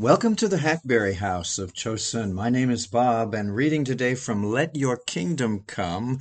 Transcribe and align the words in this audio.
Welcome 0.00 0.34
to 0.36 0.48
the 0.48 0.56
Hackberry 0.56 1.16
House 1.16 1.58
of 1.58 1.74
Chosun. 1.74 2.32
My 2.32 2.48
name 2.48 2.70
is 2.70 2.86
Bob, 2.86 3.34
and 3.34 3.54
reading 3.54 3.84
today 3.84 4.14
from 4.14 4.50
Let 4.50 4.74
Your 4.74 4.96
Kingdom 4.96 5.62
Come, 5.66 6.20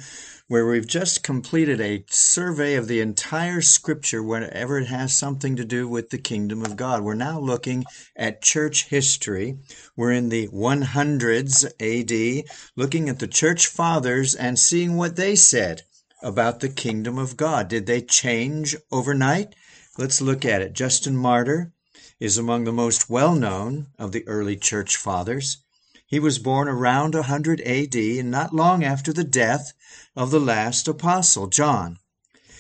where 0.50 0.68
we've 0.68 0.86
just 0.86 1.24
completed 1.24 1.80
a 1.80 2.04
survey 2.10 2.76
of 2.76 2.90
the 2.90 3.00
entire 3.00 3.62
scripture 3.62 4.22
whenever 4.22 4.80
it 4.80 4.88
has 4.88 5.16
something 5.16 5.56
to 5.56 5.64
do 5.64 5.88
with 5.88 6.10
the 6.10 6.18
kingdom 6.18 6.62
of 6.66 6.76
God. 6.76 7.04
We're 7.04 7.14
now 7.14 7.40
looking 7.40 7.86
at 8.18 8.42
church 8.42 8.90
history. 8.90 9.60
We're 9.96 10.12
in 10.12 10.28
the 10.28 10.50
100s 10.50 11.64
AD, 11.80 12.52
looking 12.76 13.08
at 13.08 13.20
the 13.20 13.28
church 13.28 13.68
fathers 13.68 14.36
and 14.36 14.60
seeing 14.60 14.98
what 14.98 15.16
they 15.16 15.38
said 15.38 15.84
about 16.22 16.60
the 16.60 16.68
kingdom 16.68 17.18
of 17.18 17.38
God. 17.38 17.70
Did 17.70 17.86
they 17.86 18.02
change 18.02 18.76
overnight? 18.92 19.56
Let's 19.98 20.20
look 20.20 20.44
at 20.44 20.62
it. 20.62 20.74
Justin 20.74 21.16
Martyr 21.16 21.72
is 22.20 22.38
among 22.38 22.66
the 22.66 22.74
most 22.74 23.10
well 23.10 23.34
known 23.34 23.88
of 23.98 24.12
the 24.12 24.28
early 24.28 24.58
church 24.58 24.98
fathers. 24.98 25.58
He 26.06 26.20
was 26.20 26.40
born 26.40 26.68
around 26.68 27.16
100 27.16 27.62
AD 27.62 27.96
and 27.96 28.30
not 28.30 28.54
long 28.54 28.84
after 28.84 29.14
the 29.14 29.24
death 29.24 29.74
of 30.16 30.32
the 30.32 30.40
last 30.40 30.88
apostle, 30.88 31.48
John. 31.48 31.98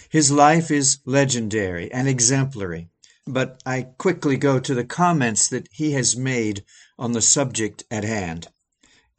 His 0.09 0.31
life 0.31 0.71
is 0.71 0.99
legendary 1.05 1.91
and 1.91 2.07
exemplary, 2.07 2.89
but 3.27 3.61
I 3.65 3.83
quickly 3.97 4.37
go 4.37 4.59
to 4.59 4.73
the 4.73 4.85
comments 4.85 5.47
that 5.49 5.67
he 5.71 5.91
has 5.91 6.15
made 6.15 6.63
on 6.97 7.11
the 7.11 7.21
subject 7.21 7.83
at 7.91 8.03
hand. 8.03 8.47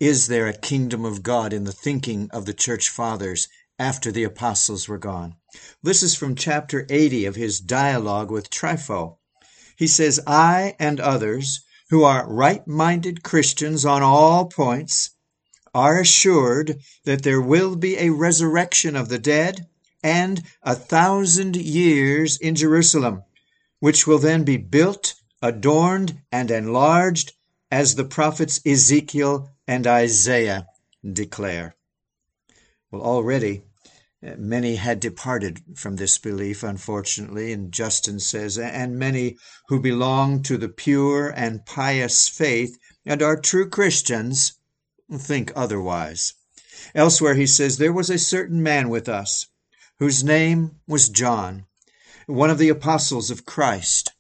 Is 0.00 0.27
there 0.27 0.48
a 0.48 0.56
kingdom 0.56 1.05
of 1.05 1.22
God 1.22 1.52
in 1.52 1.64
the 1.64 1.72
thinking 1.72 2.30
of 2.33 2.47
the 2.47 2.55
church 2.55 2.88
fathers 2.88 3.47
after 3.78 4.11
the 4.11 4.25
apostles 4.25 4.88
were 4.88 4.98
gone? 4.98 5.36
This 5.83 6.02
is 6.02 6.14
from 6.14 6.34
chapter 6.34 6.86
80 6.88 7.27
of 7.27 7.36
his 7.36 7.61
dialogue 7.61 8.30
with 8.30 8.48
Trypho. 8.48 9.19
He 9.80 9.87
says, 9.87 10.20
I 10.27 10.77
and 10.79 11.01
others 11.01 11.62
who 11.89 12.05
are 12.05 12.30
right 12.30 12.66
minded 12.66 13.23
Christians 13.23 13.87
on 13.87 14.03
all 14.03 14.45
points 14.45 15.12
are 15.72 15.98
assured 15.98 16.83
that 17.05 17.22
there 17.22 17.41
will 17.41 17.77
be 17.77 17.97
a 17.97 18.11
resurrection 18.11 18.95
of 18.95 19.09
the 19.09 19.19
dead 19.19 19.67
and 20.03 20.42
a 20.62 20.75
thousand 20.75 21.56
years 21.56 22.37
in 22.37 22.56
Jerusalem, 22.56 23.22
which 23.78 24.06
will 24.06 24.19
then 24.19 24.45
be 24.45 24.59
built, 24.59 25.14
adorned, 25.41 26.20
and 26.31 26.50
enlarged, 26.50 27.33
as 27.70 27.94
the 27.94 28.05
prophets 28.05 28.61
Ezekiel 28.67 29.48
and 29.67 29.87
Isaiah 29.87 30.67
declare. 31.11 31.75
Well, 32.91 33.00
already 33.00 33.62
Many 34.22 34.76
had 34.76 35.00
departed 35.00 35.62
from 35.76 35.96
this 35.96 36.18
belief, 36.18 36.62
unfortunately, 36.62 37.52
and 37.54 37.72
Justin 37.72 38.20
says, 38.20 38.58
and 38.58 38.98
many 38.98 39.38
who 39.68 39.80
belong 39.80 40.42
to 40.42 40.58
the 40.58 40.68
pure 40.68 41.30
and 41.30 41.64
pious 41.64 42.28
faith 42.28 42.76
and 43.06 43.22
are 43.22 43.41
true 43.41 43.66
Christians 43.66 44.52
think 45.10 45.52
otherwise. 45.56 46.34
Elsewhere 46.94 47.34
he 47.34 47.46
says, 47.46 47.78
There 47.78 47.94
was 47.94 48.10
a 48.10 48.18
certain 48.18 48.62
man 48.62 48.91
with 48.91 49.08
us, 49.08 49.46
whose 49.98 50.22
name 50.22 50.80
was 50.86 51.08
John, 51.08 51.64
one 52.26 52.50
of 52.50 52.58
the 52.58 52.68
apostles 52.68 53.30
of 53.30 53.46
Christ, 53.46 54.12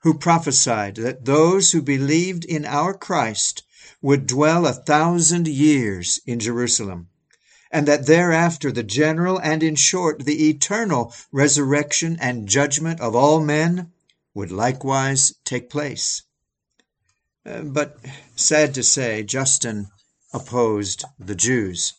who 0.00 0.14
prophesied 0.14 0.96
that 0.96 1.26
those 1.26 1.72
who 1.72 1.82
believed 1.82 2.46
in 2.46 2.64
our 2.64 2.94
Christ 2.94 3.64
would 4.00 4.26
dwell 4.26 4.66
a 4.66 4.72
thousand 4.72 5.46
years 5.46 6.20
in 6.24 6.40
Jerusalem 6.40 7.10
and 7.72 7.88
that 7.88 8.06
thereafter 8.06 8.70
the 8.70 8.82
general 8.82 9.38
and 9.38 9.62
in 9.62 9.74
short 9.74 10.24
the 10.26 10.50
eternal 10.50 11.14
resurrection 11.32 12.18
and 12.20 12.46
judgment 12.46 13.00
of 13.00 13.16
all 13.16 13.40
men 13.40 13.90
would 14.34 14.52
likewise 14.52 15.34
take 15.44 15.70
place. 15.70 16.22
Uh, 17.44 17.62
but 17.62 17.98
sad 18.36 18.74
to 18.74 18.82
say, 18.82 19.22
Justin 19.22 19.88
opposed 20.32 21.04
the 21.18 21.34
Jews. 21.34 21.94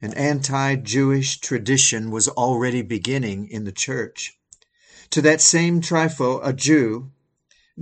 An 0.00 0.14
anti 0.14 0.76
Jewish 0.76 1.38
tradition 1.40 2.10
was 2.10 2.28
already 2.28 2.82
beginning 2.82 3.48
in 3.50 3.64
the 3.64 3.72
church. 3.72 4.38
To 5.10 5.22
that 5.22 5.40
same 5.40 5.80
Trypho, 5.80 6.40
a 6.42 6.52
Jew, 6.52 7.10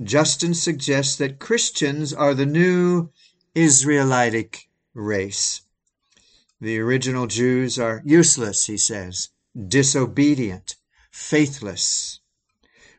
Justin 0.02 0.54
suggests 0.54 1.16
that 1.16 1.38
Christians 1.38 2.12
are 2.12 2.34
the 2.34 2.46
new 2.46 3.10
Israelitic 3.54 4.68
race. 4.94 5.62
The 6.62 6.78
original 6.78 7.26
Jews 7.26 7.76
are 7.76 8.04
useless, 8.04 8.66
he 8.66 8.78
says, 8.78 9.30
disobedient, 9.66 10.76
faithless. 11.10 12.20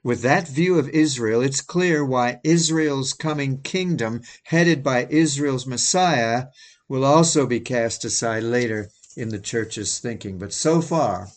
With 0.03 0.21
that 0.21 0.49
view 0.49 0.77
of 0.77 0.89
Israel, 0.89 1.41
it's 1.41 1.61
clear 1.61 2.03
why 2.03 2.41
Israel's 2.43 3.13
coming 3.13 3.61
kingdom, 3.61 4.23
headed 4.43 4.83
by 4.83 5.07
Israel's 5.09 5.65
Messiah, 5.65 6.47
will 6.89 7.05
also 7.05 7.47
be 7.47 7.61
cast 7.61 8.03
aside 8.03 8.43
later 8.43 8.89
in 9.15 9.29
the 9.29 9.39
church's 9.39 9.97
thinking. 9.97 10.37
But 10.37 10.51
so 10.51 10.81
far, 10.81 11.29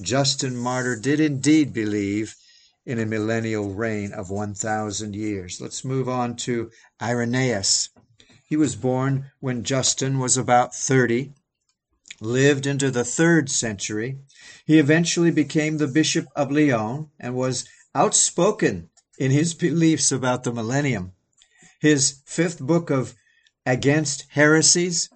Justin 0.00 0.56
Martyr 0.56 0.94
did 0.94 1.18
indeed 1.18 1.72
believe 1.72 2.36
in 2.86 3.00
a 3.00 3.06
millennial 3.06 3.74
reign 3.74 4.12
of 4.12 4.30
1,000 4.30 5.16
years. 5.16 5.60
Let's 5.60 5.84
move 5.84 6.08
on 6.08 6.36
to 6.46 6.70
Irenaeus. 7.02 7.88
He 8.44 8.56
was 8.56 8.76
born 8.76 9.32
when 9.40 9.64
Justin 9.64 10.20
was 10.20 10.36
about 10.36 10.76
30 10.76 11.32
lived 12.24 12.66
into 12.66 12.90
the 12.90 13.04
third 13.04 13.50
century. 13.50 14.18
He 14.64 14.78
eventually 14.78 15.30
became 15.30 15.78
the 15.78 15.88
Bishop 15.88 16.26
of 16.36 16.50
Lyon 16.50 17.08
and 17.18 17.34
was 17.34 17.64
outspoken 17.94 18.90
in 19.18 19.30
his 19.30 19.54
beliefs 19.54 20.12
about 20.12 20.44
the 20.44 20.52
millennium. 20.52 21.12
His 21.80 22.20
fifth 22.24 22.60
book 22.60 22.90
of 22.90 23.14
Against 23.64 24.26
Heresies 24.30 25.08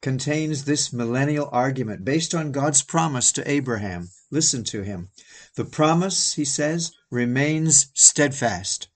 contains 0.00 0.64
this 0.64 0.92
millennial 0.92 1.48
argument 1.52 2.04
based 2.04 2.34
on 2.34 2.52
God's 2.52 2.82
promise 2.82 3.32
to 3.32 3.48
Abraham. 3.50 4.10
Listen 4.30 4.64
to 4.64 4.82
him. 4.82 5.08
The 5.54 5.64
promise, 5.64 6.34
he 6.34 6.44
says, 6.44 6.92
remains 7.10 7.86
steadfast. 7.94 8.88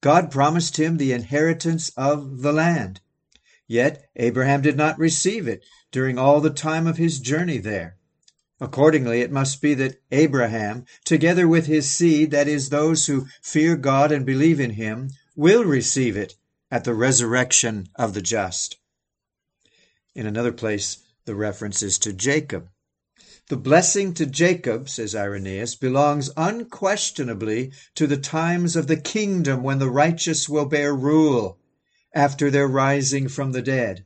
God 0.00 0.30
promised 0.30 0.78
him 0.78 0.96
the 0.96 1.12
inheritance 1.12 1.90
of 1.96 2.42
the 2.42 2.52
land. 2.52 3.00
Yet 3.66 4.08
Abraham 4.16 4.62
did 4.62 4.76
not 4.76 4.98
receive 4.98 5.46
it 5.46 5.62
during 5.92 6.18
all 6.18 6.40
the 6.40 6.50
time 6.50 6.86
of 6.88 6.96
his 6.96 7.20
journey 7.20 7.58
there. 7.58 7.96
Accordingly, 8.60 9.20
it 9.20 9.30
must 9.30 9.60
be 9.60 9.74
that 9.74 10.00
Abraham, 10.10 10.86
together 11.04 11.46
with 11.46 11.66
his 11.66 11.90
seed, 11.90 12.30
that 12.30 12.48
is, 12.48 12.68
those 12.68 13.06
who 13.06 13.26
fear 13.40 13.76
God 13.76 14.10
and 14.10 14.26
believe 14.26 14.58
in 14.58 14.70
him, 14.70 15.10
will 15.36 15.64
receive 15.64 16.16
it 16.16 16.34
at 16.70 16.84
the 16.84 16.94
resurrection 16.94 17.88
of 17.96 18.14
the 18.14 18.22
just. 18.22 18.78
In 20.14 20.26
another 20.26 20.52
place, 20.52 20.98
the 21.24 21.34
reference 21.34 21.82
is 21.82 21.98
to 21.98 22.12
Jacob. 22.12 22.68
The 23.48 23.56
blessing 23.56 24.14
to 24.14 24.26
Jacob, 24.26 24.88
says 24.88 25.14
Irenaeus, 25.14 25.74
belongs 25.74 26.30
unquestionably 26.36 27.72
to 27.96 28.06
the 28.06 28.16
times 28.16 28.76
of 28.76 28.86
the 28.86 28.96
kingdom 28.96 29.62
when 29.62 29.78
the 29.78 29.90
righteous 29.90 30.48
will 30.48 30.66
bear 30.66 30.94
rule 30.94 31.58
after 32.14 32.50
their 32.50 32.68
rising 32.68 33.28
from 33.28 33.52
the 33.52 33.62
dead. 33.62 34.04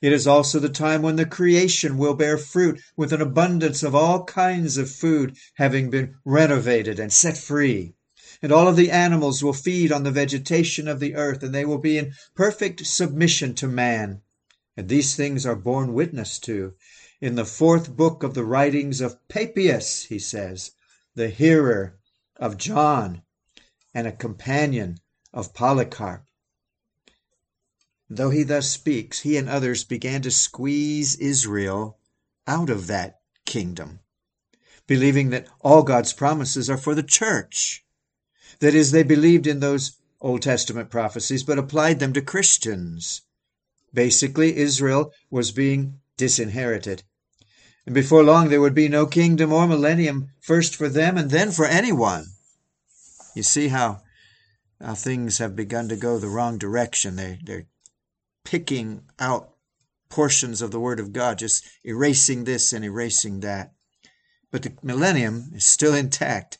It 0.00 0.12
is 0.12 0.26
also 0.26 0.58
the 0.58 0.68
time 0.68 1.02
when 1.02 1.16
the 1.16 1.26
creation 1.26 1.98
will 1.98 2.14
bear 2.14 2.38
fruit 2.38 2.80
with 2.96 3.12
an 3.12 3.20
abundance 3.20 3.82
of 3.82 3.94
all 3.94 4.24
kinds 4.24 4.78
of 4.78 4.90
food 4.90 5.36
having 5.54 5.90
been 5.90 6.14
renovated 6.24 6.98
and 6.98 7.12
set 7.12 7.36
free. 7.36 7.94
And 8.40 8.50
all 8.50 8.66
of 8.66 8.76
the 8.76 8.90
animals 8.90 9.44
will 9.44 9.52
feed 9.52 9.92
on 9.92 10.02
the 10.02 10.10
vegetation 10.10 10.88
of 10.88 11.00
the 11.00 11.14
earth, 11.14 11.42
and 11.42 11.54
they 11.54 11.64
will 11.64 11.78
be 11.78 11.98
in 11.98 12.14
perfect 12.34 12.86
submission 12.86 13.54
to 13.56 13.68
man. 13.68 14.22
And 14.76 14.88
these 14.88 15.14
things 15.14 15.44
are 15.44 15.54
borne 15.56 15.92
witness 15.92 16.38
to 16.40 16.74
in 17.20 17.36
the 17.36 17.44
fourth 17.44 17.96
book 17.96 18.22
of 18.22 18.34
the 18.34 18.44
writings 18.44 19.00
of 19.00 19.16
Papias, 19.28 20.04
he 20.04 20.18
says, 20.18 20.72
the 21.14 21.28
hearer 21.28 21.98
of 22.36 22.58
John 22.58 23.22
and 23.94 24.06
a 24.06 24.12
companion 24.12 24.98
of 25.32 25.54
Polycarp. 25.54 26.26
Though 28.10 28.30
he 28.30 28.42
thus 28.42 28.70
speaks, 28.70 29.20
he 29.20 29.36
and 29.36 29.48
others 29.48 29.82
began 29.82 30.20
to 30.22 30.30
squeeze 30.30 31.16
Israel 31.16 31.98
out 32.46 32.68
of 32.68 32.86
that 32.86 33.20
kingdom, 33.46 34.00
believing 34.86 35.30
that 35.30 35.48
all 35.60 35.82
God's 35.82 36.12
promises 36.12 36.68
are 36.68 36.76
for 36.76 36.94
the 36.94 37.02
church. 37.02 37.84
That 38.60 38.74
is, 38.74 38.90
they 38.90 39.02
believed 39.02 39.46
in 39.46 39.60
those 39.60 39.96
Old 40.20 40.42
Testament 40.42 40.90
prophecies, 40.90 41.42
but 41.42 41.58
applied 41.58 41.98
them 41.98 42.12
to 42.12 42.22
Christians. 42.22 43.22
Basically, 43.92 44.56
Israel 44.56 45.12
was 45.30 45.50
being 45.50 46.00
disinherited. 46.16 47.02
And 47.86 47.94
before 47.94 48.22
long, 48.22 48.48
there 48.48 48.60
would 48.60 48.74
be 48.74 48.88
no 48.88 49.06
kingdom 49.06 49.52
or 49.52 49.66
millennium, 49.66 50.30
first 50.40 50.76
for 50.76 50.88
them 50.88 51.16
and 51.16 51.30
then 51.30 51.50
for 51.50 51.66
anyone. 51.66 52.26
You 53.34 53.42
see 53.42 53.68
how, 53.68 54.02
how 54.80 54.94
things 54.94 55.38
have 55.38 55.56
begun 55.56 55.88
to 55.88 55.96
go 55.96 56.18
the 56.18 56.28
wrong 56.28 56.58
direction. 56.58 57.16
They, 57.16 57.38
they're 57.42 57.66
picking 58.44 59.02
out 59.18 59.54
portions 60.08 60.62
of 60.62 60.70
the 60.70 60.80
Word 60.80 61.00
of 61.00 61.12
God, 61.12 61.38
just 61.38 61.64
erasing 61.84 62.44
this 62.44 62.72
and 62.72 62.84
erasing 62.84 63.40
that. 63.40 63.72
But 64.50 64.62
the 64.62 64.72
millennium 64.82 65.50
is 65.54 65.64
still 65.64 65.94
intact. 65.94 66.58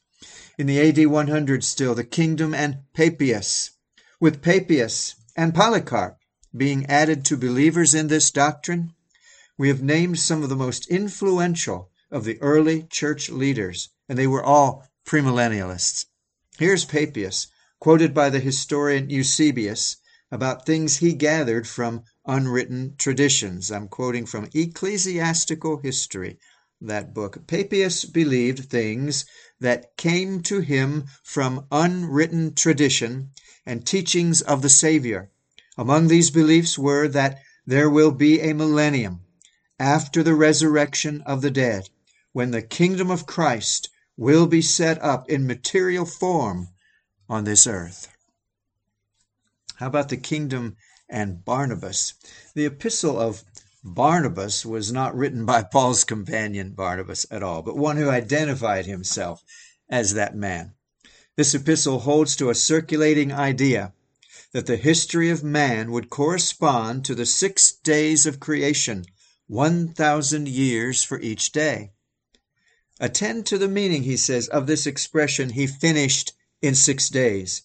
In 0.59 0.67
the 0.67 0.81
AD 0.81 1.07
100 1.07 1.63
still, 1.63 1.95
the 1.95 2.05
kingdom 2.05 2.55
and 2.55 2.79
Papias. 2.95 3.71
With 4.21 4.43
Papias, 4.43 5.15
and 5.37 5.55
Polycarp 5.55 6.19
being 6.57 6.87
added 6.87 7.25
to 7.25 7.37
believers 7.37 7.95
in 7.95 8.09
this 8.09 8.31
doctrine, 8.31 8.93
we 9.59 9.69
have 9.69 9.83
named 9.83 10.19
some 10.19 10.43
of 10.43 10.49
the 10.49 10.57
most 10.57 10.87
influential 10.89 11.91
of 12.11 12.25
the 12.25 12.41
early 12.41 12.85
church 12.85 13.29
leaders, 13.29 13.89
and 14.09 14.19
they 14.19 14.27
were 14.27 14.45
all 14.45 14.87
premillennialists. 15.05 16.07
Here's 16.59 16.85
Papias, 16.85 17.49
quoted 17.81 18.15
by 18.15 18.31
the 18.31 18.41
historian 18.41 19.11
Eusebius 19.11 19.97
about 20.31 20.67
things 20.67 20.97
he 20.97 21.12
gathered 21.12 21.67
from 21.67 22.03
unwritten 22.26 22.94
traditions. 22.97 23.71
I'm 23.71 23.88
quoting 23.88 24.26
from 24.26 24.49
Ecclesiastical 24.55 25.79
History, 25.79 26.38
that 26.81 27.15
book. 27.15 27.47
Papias 27.47 28.05
believed 28.05 28.71
things 28.71 29.25
that 29.61 29.97
came 29.97 30.41
to 30.43 30.61
him 30.61 31.05
from 31.23 31.67
unwritten 31.71 32.55
tradition 32.55 33.31
and 33.67 33.87
teachings 33.87 34.43
of 34.43 34.62
the 34.62 34.69
Savior. 34.69 35.31
Among 35.76 36.09
these 36.09 36.31
beliefs 36.31 36.79
were 36.79 37.09
that 37.09 37.38
there 37.67 37.91
will 37.91 38.12
be 38.12 38.41
a 38.41 38.55
millennium 38.55 39.20
after 39.79 40.23
the 40.23 40.35
resurrection 40.35 41.23
of 41.23 41.43
the 41.43 41.50
dead, 41.50 41.88
when 42.32 42.50
the 42.50 42.62
kingdom 42.62 43.11
of 43.11 43.27
Christ 43.27 43.88
will 44.17 44.47
be 44.47 44.62
set 44.62 45.03
up 45.03 45.29
in 45.29 45.47
material 45.47 46.05
form 46.05 46.69
on 47.29 47.44
this 47.44 47.67
earth. 47.67 48.14
How 49.79 49.88
about 49.88 50.09
the 50.09 50.17
kingdom 50.17 50.76
and 51.09 51.44
Barnabas? 51.44 52.15
The 52.55 52.65
epistle 52.65 53.19
of 53.19 53.43
Barnabas 53.82 54.65
was 54.65 54.93
not 54.93 55.17
written 55.17 55.44
by 55.44 55.62
Paul's 55.73 56.05
companion 56.05 56.71
Barnabas 56.71 57.26
at 57.29 57.43
all, 57.43 57.61
but 57.61 57.76
one 57.76 57.97
who 57.97 58.09
identified 58.09 58.87
himself 58.87 59.43
as 59.88 60.15
that 60.15 60.37
man. 60.37 60.75
This 61.37 61.55
epistle 61.55 61.99
holds 61.99 62.37
to 62.37 62.50
a 62.50 62.55
circulating 62.55 63.32
idea 63.32 63.93
that 64.53 64.67
the 64.67 64.76
history 64.76 65.29
of 65.29 65.43
man 65.43 65.91
would 65.91 66.09
correspond 66.09 67.05
to 67.05 67.15
the 67.17 67.27
six 67.27 67.73
days 67.73 68.27
of 68.27 68.38
creation, 68.38 69.05
1,000 69.49 70.49
years 70.49 71.03
for 71.03 71.20
each 71.20 71.50
day. 71.50 71.91
Attend 73.00 73.44
to 73.47 73.59
the 73.59 73.67
meaning, 73.67 74.05
he 74.05 74.17
says, 74.17 74.47
of 74.47 74.69
this 74.69 74.87
expression, 74.87 75.50
he 75.50 75.67
finished 75.67 76.32
in 76.62 76.77
six 76.77 77.09
days. 77.09 77.62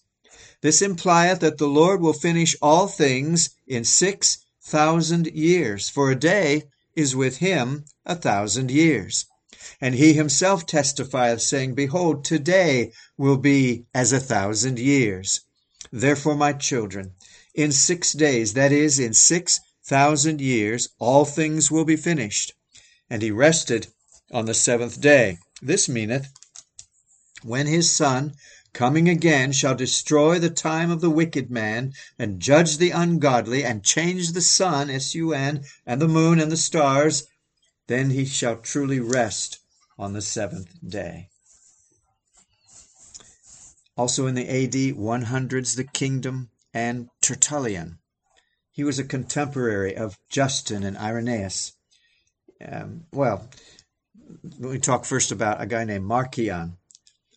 This 0.62 0.82
implieth 0.82 1.40
that 1.40 1.58
the 1.58 1.66
Lord 1.66 2.00
will 2.00 2.12
finish 2.12 2.54
all 2.60 2.86
things 2.86 3.50
in 3.66 3.84
six 3.84 4.38
thousand 4.62 5.26
years, 5.28 5.88
for 5.88 6.10
a 6.10 6.14
day 6.14 6.64
is 6.94 7.16
with 7.16 7.38
him 7.38 7.84
a 8.04 8.14
thousand 8.14 8.70
years. 8.70 9.24
And 9.80 9.94
he 9.94 10.12
himself 10.12 10.66
testifieth, 10.66 11.40
saying, 11.40 11.74
Behold, 11.74 12.24
today 12.24 12.92
will 13.16 13.38
be 13.38 13.84
as 13.94 14.12
a 14.12 14.20
thousand 14.20 14.78
years. 14.78 15.40
Therefore, 15.90 16.34
my 16.34 16.52
children, 16.52 17.12
in 17.54 17.72
six 17.72 18.12
days, 18.12 18.52
that 18.54 18.72
is, 18.72 18.98
in 18.98 19.14
six 19.14 19.60
thousand 19.84 20.40
years, 20.40 20.90
all 20.98 21.24
things 21.24 21.70
will 21.70 21.84
be 21.84 21.96
finished. 21.96 22.52
And 23.08 23.22
he 23.22 23.30
rested 23.30 23.88
on 24.30 24.44
the 24.44 24.54
seventh 24.54 25.00
day. 25.00 25.38
This 25.62 25.88
meaneth, 25.88 26.28
when 27.42 27.66
his 27.66 27.90
Son 27.90 28.34
coming 28.72 29.08
again 29.08 29.52
shall 29.52 29.74
destroy 29.74 30.38
the 30.38 30.50
time 30.50 30.90
of 30.90 31.00
the 31.00 31.10
wicked 31.10 31.50
man 31.50 31.92
and 32.18 32.40
judge 32.40 32.78
the 32.78 32.90
ungodly 32.90 33.64
and 33.64 33.84
change 33.84 34.32
the 34.32 34.40
sun 34.40 34.90
s-u-n 34.90 35.64
and 35.86 36.00
the 36.00 36.08
moon 36.08 36.40
and 36.40 36.50
the 36.50 36.56
stars. 36.56 37.26
Then 37.86 38.10
he 38.10 38.24
shall 38.24 38.56
truly 38.56 39.00
rest 39.00 39.58
on 39.98 40.12
the 40.12 40.22
seventh 40.22 40.72
day. 40.86 41.28
Also 43.96 44.26
in 44.26 44.34
the 44.34 44.48
AD 44.48 44.96
100s 44.96 45.76
the 45.76 45.84
kingdom 45.84 46.50
and 46.72 47.10
Tertullian. 47.20 47.98
He 48.70 48.84
was 48.84 48.98
a 48.98 49.04
contemporary 49.04 49.96
of 49.96 50.18
Justin 50.28 50.84
and 50.84 50.96
Irenaeus. 50.96 51.72
Um, 52.64 53.06
well 53.12 53.50
let 54.58 54.72
me 54.72 54.78
talk 54.78 55.04
first 55.04 55.32
about 55.32 55.60
a 55.60 55.66
guy 55.66 55.84
named 55.84 56.04
Marcion 56.04 56.76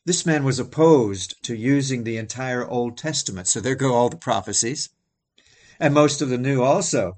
this 0.06 0.26
man 0.26 0.44
was 0.44 0.60
opposed 0.60 1.42
to 1.44 1.56
using 1.56 2.04
the 2.04 2.18
entire 2.18 2.68
Old 2.68 2.98
Testament. 2.98 3.48
So 3.48 3.62
there 3.62 3.76
go 3.76 3.94
all 3.94 4.10
the 4.10 4.18
prophecies, 4.18 4.90
and 5.80 5.94
most 5.94 6.22
of 6.22 6.28
the 6.28 6.38
New 6.38 6.62
also. 6.62 7.18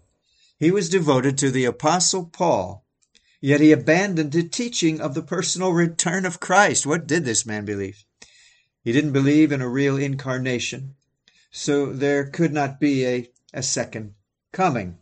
He 0.59 0.69
was 0.69 0.87
devoted 0.87 1.35
to 1.39 1.49
the 1.49 1.65
Apostle 1.65 2.25
Paul, 2.25 2.85
yet 3.41 3.59
he 3.59 3.71
abandoned 3.71 4.31
the 4.31 4.47
teaching 4.47 5.01
of 5.01 5.15
the 5.15 5.23
personal 5.23 5.73
return 5.73 6.25
of 6.25 6.39
Christ. 6.39 6.85
What 6.85 7.07
did 7.07 7.25
this 7.25 7.45
man 7.45 7.65
believe? 7.65 8.05
He 8.83 8.91
didn't 8.91 9.13
believe 9.13 9.51
in 9.51 9.61
a 9.61 9.67
real 9.67 9.97
incarnation, 9.97 10.95
so 11.49 11.91
there 11.91 12.27
could 12.27 12.53
not 12.53 12.79
be 12.79 13.03
a, 13.05 13.29
a 13.51 13.63
second 13.63 14.13
coming. 14.53 14.99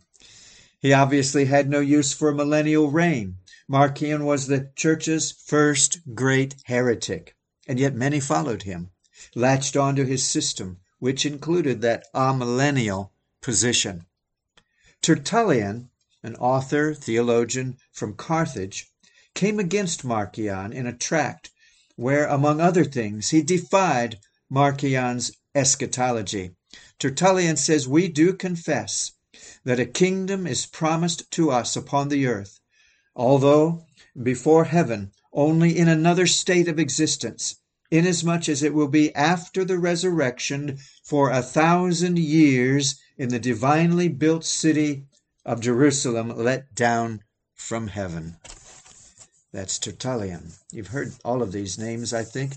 He 0.80 0.94
obviously 0.94 1.44
had 1.44 1.68
no 1.68 1.80
use 1.80 2.14
for 2.14 2.30
a 2.30 2.34
millennial 2.34 2.90
reign. 2.90 3.36
Marcion 3.68 4.24
was 4.24 4.46
the 4.46 4.70
church's 4.74 5.32
first 5.32 6.14
great 6.14 6.54
heretic 6.64 7.34
and 7.66 7.78
yet 7.78 7.94
many 7.94 8.20
followed 8.20 8.62
him, 8.62 8.90
latched 9.34 9.76
on 9.76 9.96
to 9.96 10.04
his 10.04 10.24
system, 10.24 10.78
which 10.98 11.24
included 11.24 11.80
that 11.80 12.06
amillennial 12.14 13.10
position. 13.40 14.06
Tertullian, 15.02 15.90
an 16.22 16.36
author, 16.36 16.94
theologian 16.94 17.76
from 17.92 18.14
Carthage, 18.14 18.90
came 19.34 19.58
against 19.58 20.04
Marcion 20.04 20.72
in 20.72 20.86
a 20.86 20.96
tract 20.96 21.50
where, 21.96 22.26
among 22.26 22.60
other 22.60 22.84
things, 22.84 23.30
he 23.30 23.42
defied 23.42 24.18
Marcion's 24.50 25.32
eschatology. 25.54 26.54
Tertullian 26.98 27.56
says, 27.56 27.86
We 27.86 28.08
do 28.08 28.32
confess 28.32 29.12
that 29.64 29.80
a 29.80 29.86
kingdom 29.86 30.46
is 30.46 30.66
promised 30.66 31.30
to 31.32 31.50
us 31.50 31.76
upon 31.76 32.08
the 32.08 32.26
earth, 32.26 32.60
although 33.16 33.86
before 34.20 34.64
heaven 34.64 35.12
only 35.34 35.76
in 35.76 35.88
another 35.88 36.26
state 36.26 36.68
of 36.68 36.78
existence, 36.78 37.56
inasmuch 37.90 38.48
as 38.48 38.62
it 38.62 38.72
will 38.72 38.88
be 38.88 39.14
after 39.14 39.64
the 39.64 39.78
resurrection 39.78 40.78
for 41.02 41.30
a 41.30 41.42
thousand 41.42 42.18
years 42.18 43.00
in 43.18 43.28
the 43.28 43.38
divinely 43.38 44.08
built 44.08 44.44
city 44.44 45.04
of 45.44 45.60
Jerusalem 45.60 46.30
let 46.36 46.74
down 46.74 47.20
from 47.54 47.88
heaven. 47.88 48.36
That's 49.52 49.78
Tertullian. 49.78 50.52
You've 50.72 50.88
heard 50.88 51.12
all 51.24 51.42
of 51.42 51.52
these 51.52 51.78
names, 51.78 52.12
I 52.12 52.24
think. 52.24 52.54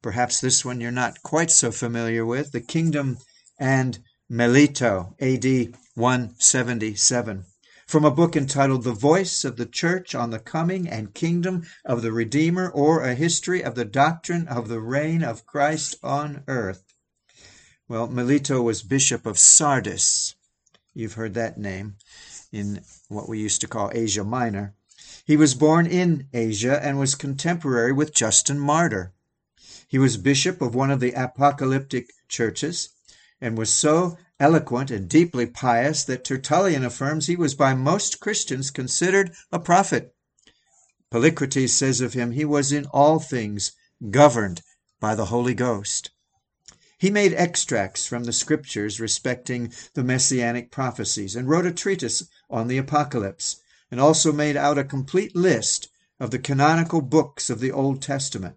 Perhaps 0.00 0.40
this 0.40 0.64
one 0.64 0.80
you're 0.80 0.90
not 0.90 1.22
quite 1.22 1.50
so 1.50 1.70
familiar 1.70 2.24
with 2.24 2.52
the 2.52 2.60
kingdom 2.60 3.18
and 3.58 3.98
Melito, 4.28 5.14
AD 5.20 5.44
177 5.94 7.44
from 7.92 8.06
a 8.06 8.10
book 8.10 8.34
entitled 8.34 8.84
The 8.84 8.92
Voice 8.94 9.44
of 9.44 9.58
the 9.58 9.66
Church 9.66 10.14
on 10.14 10.30
the 10.30 10.38
Coming 10.38 10.88
and 10.88 11.12
Kingdom 11.12 11.66
of 11.84 12.00
the 12.00 12.10
Redeemer, 12.10 12.70
or 12.70 13.02
A 13.02 13.14
History 13.14 13.62
of 13.62 13.74
the 13.74 13.84
Doctrine 13.84 14.48
of 14.48 14.68
the 14.68 14.80
Reign 14.80 15.22
of 15.22 15.44
Christ 15.44 15.96
on 16.02 16.42
Earth. 16.48 16.84
Well, 17.88 18.06
Melito 18.06 18.62
was 18.62 18.82
Bishop 18.82 19.26
of 19.26 19.38
Sardis. 19.38 20.34
You've 20.94 21.12
heard 21.12 21.34
that 21.34 21.58
name 21.58 21.96
in 22.50 22.80
what 23.08 23.28
we 23.28 23.38
used 23.38 23.60
to 23.60 23.68
call 23.68 23.90
Asia 23.92 24.24
Minor. 24.24 24.72
He 25.26 25.36
was 25.36 25.52
born 25.52 25.84
in 25.84 26.28
Asia 26.32 26.82
and 26.82 26.98
was 26.98 27.14
contemporary 27.14 27.92
with 27.92 28.14
Justin 28.14 28.58
Martyr. 28.58 29.12
He 29.86 29.98
was 29.98 30.16
bishop 30.16 30.62
of 30.62 30.74
one 30.74 30.90
of 30.90 31.00
the 31.00 31.12
apocalyptic 31.12 32.10
churches 32.26 32.88
and 33.38 33.58
was 33.58 33.68
so 33.68 34.16
eloquent 34.42 34.90
and 34.90 35.08
deeply 35.08 35.46
pious 35.46 36.02
that 36.02 36.24
Tertullian 36.24 36.84
affirms 36.84 37.28
he 37.28 37.36
was 37.36 37.54
by 37.54 37.74
most 37.74 38.18
Christians 38.18 38.72
considered 38.72 39.32
a 39.52 39.60
prophet. 39.60 40.14
Polycrates 41.12 41.70
says 41.70 42.00
of 42.00 42.14
him, 42.14 42.32
he 42.32 42.44
was 42.44 42.72
in 42.72 42.86
all 42.86 43.20
things 43.20 43.70
governed 44.10 44.60
by 44.98 45.14
the 45.14 45.26
Holy 45.26 45.54
Ghost. 45.54 46.10
He 46.98 47.08
made 47.10 47.34
extracts 47.34 48.04
from 48.04 48.24
the 48.24 48.32
scriptures 48.32 48.98
respecting 48.98 49.72
the 49.94 50.04
messianic 50.04 50.72
prophecies 50.72 51.36
and 51.36 51.48
wrote 51.48 51.66
a 51.66 51.72
treatise 51.72 52.28
on 52.50 52.66
the 52.66 52.78
apocalypse, 52.78 53.60
and 53.90 54.00
also 54.00 54.32
made 54.32 54.56
out 54.56 54.78
a 54.78 54.84
complete 54.84 55.36
list 55.36 55.88
of 56.18 56.30
the 56.30 56.38
canonical 56.38 57.00
books 57.00 57.48
of 57.48 57.60
the 57.60 57.70
Old 57.70 58.02
Testament. 58.02 58.56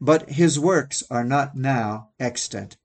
But 0.00 0.30
his 0.30 0.58
works 0.58 1.02
are 1.10 1.24
not 1.24 1.56
now 1.56 2.10
extant. 2.18 2.76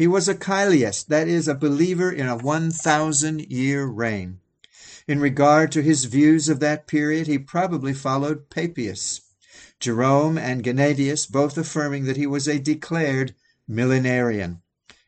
He 0.00 0.06
was 0.06 0.28
a 0.30 0.34
chiliast, 0.34 1.08
that 1.08 1.28
is, 1.28 1.46
a 1.46 1.54
believer 1.54 2.10
in 2.10 2.26
a 2.26 2.34
1,000 2.34 3.52
year 3.52 3.84
reign. 3.84 4.40
In 5.06 5.20
regard 5.20 5.70
to 5.72 5.82
his 5.82 6.06
views 6.06 6.48
of 6.48 6.58
that 6.60 6.86
period, 6.86 7.26
he 7.26 7.36
probably 7.38 7.92
followed 7.92 8.48
Papias, 8.48 9.20
Jerome 9.78 10.38
and 10.38 10.64
Gennadius 10.64 11.26
both 11.26 11.58
affirming 11.58 12.06
that 12.06 12.16
he 12.16 12.26
was 12.26 12.48
a 12.48 12.58
declared 12.58 13.34
millenarian. 13.68 14.62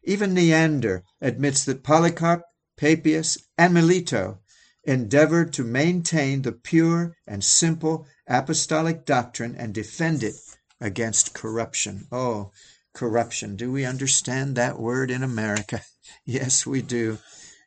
Even 0.05 0.35
Neander 0.35 1.05
admits 1.23 1.65
that 1.65 1.83
Polycarp, 1.83 2.43
Papias, 2.77 3.39
and 3.57 3.73
Melito 3.73 4.41
endeavored 4.85 5.55
to 5.55 5.65
maintain 5.65 6.43
the 6.43 6.53
pure 6.53 7.17
and 7.27 7.43
simple 7.43 8.07
apostolic 8.27 9.07
doctrine 9.07 9.55
and 9.55 9.73
defend 9.73 10.23
it 10.23 10.35
against 10.83 11.33
corruption. 11.33 12.09
Oh, 12.13 12.51
corruption. 12.95 13.57
Do 13.57 13.73
we 13.73 13.85
understand 13.85 14.57
that 14.57 14.79
word 14.79 15.11
in 15.11 15.23
America? 15.23 15.83
Yes, 16.25 16.67
we 16.67 16.83
do. 16.83 17.19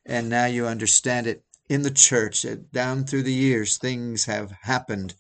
And 0.06 0.30
now 0.30 0.46
you 0.46 0.68
understand 0.68 1.26
it 1.26 1.44
in 1.68 1.82
the 1.82 1.92
church. 1.92 2.46
Uh, 2.46 2.58
down 2.72 3.06
through 3.06 3.24
the 3.24 3.34
years, 3.34 3.78
things 3.78 4.26
have 4.26 4.52
happened. 4.62 5.16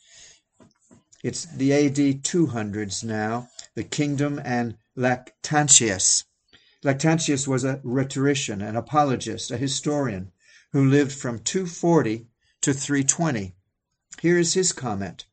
It's 1.24 1.45
the 1.45 1.74
AD 1.74 2.24
200s 2.24 3.03
now, 3.03 3.50
the 3.74 3.83
kingdom 3.83 4.39
and 4.43 4.77
Lactantius. 4.95 6.24
Lactantius 6.83 7.47
was 7.47 7.63
a 7.63 7.81
rhetorician, 7.83 8.62
an 8.62 8.75
apologist, 8.75 9.50
a 9.50 9.57
historian 9.57 10.31
who 10.71 10.85
lived 10.88 11.13
from 11.13 11.39
240 11.39 12.27
to 12.62 12.74
320. 12.74 13.55
Here 14.21 14.38
is 14.38 14.53
his 14.53 14.71
comment 14.71 15.25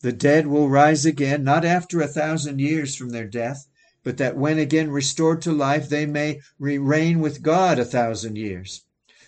The 0.00 0.12
dead 0.12 0.46
will 0.46 0.68
rise 0.68 1.04
again, 1.04 1.42
not 1.42 1.64
after 1.64 2.00
a 2.00 2.06
thousand 2.06 2.60
years 2.60 2.94
from 2.94 3.10
their 3.10 3.26
death, 3.26 3.66
but 4.04 4.16
that 4.18 4.36
when 4.36 4.58
again 4.58 4.90
restored 4.90 5.40
to 5.42 5.52
life 5.52 5.88
they 5.88 6.06
may 6.06 6.40
reign 6.58 7.20
with 7.20 7.42
God 7.42 7.78
a 7.78 7.84
thousand 7.84 8.36
years. 8.36 8.82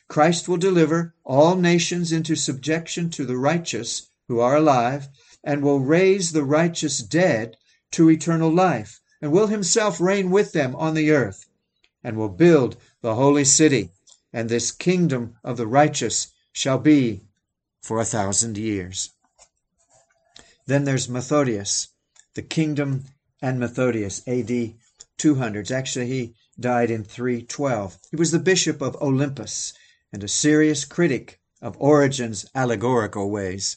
Christ 0.09 0.49
will 0.49 0.57
deliver 0.57 1.15
all 1.25 1.57
nations 1.57 2.13
into 2.13 2.37
subjection 2.37 3.11
to 3.11 3.25
the 3.25 3.39
righteous 3.39 4.11
who 4.29 4.41
are 4.41 4.57
alive, 4.57 5.09
and 5.43 5.63
will 5.63 5.81
raise 5.81 6.33
the 6.33 6.45
righteous 6.45 6.99
dead 6.99 7.57
to 7.91 8.11
eternal 8.11 8.51
life, 8.51 9.01
and 9.21 9.33
will 9.33 9.47
himself 9.47 10.01
reign 10.01 10.31
with 10.31 10.53
them 10.53 10.75
on 10.77 10.95
the 10.95 11.11
earth, 11.11 11.47
and 12.03 12.17
will 12.17 12.29
build 12.29 12.77
the 13.01 13.15
holy 13.15 13.45
city, 13.45 13.91
and 14.33 14.49
this 14.49 14.73
kingdom 14.73 15.37
of 15.45 15.57
the 15.57 15.67
righteous 15.67 16.29
shall 16.53 16.79
be 16.79 17.23
for 17.81 18.01
a 18.01 18.05
thousand 18.05 18.57
years. 18.57 19.11
Then 20.67 20.85
there's 20.85 21.09
Methodius, 21.09 21.89
the 22.35 22.43
kingdom 22.43 23.05
and 23.45 23.61
Methodius, 23.61 24.27
AD 24.27 24.73
200s. 25.19 25.71
Actually, 25.71 26.07
he 26.07 26.35
died 26.59 26.91
in 26.91 27.05
312. 27.05 27.99
He 28.11 28.17
was 28.17 28.31
the 28.31 28.39
bishop 28.39 28.81
of 28.81 28.97
Olympus 29.03 29.75
and 30.11 30.25
a 30.25 30.29
serious 30.29 30.87
critic 30.87 31.43
of 31.61 31.77
Origen's 31.79 32.47
allegorical 32.55 33.31
ways. 33.31 33.77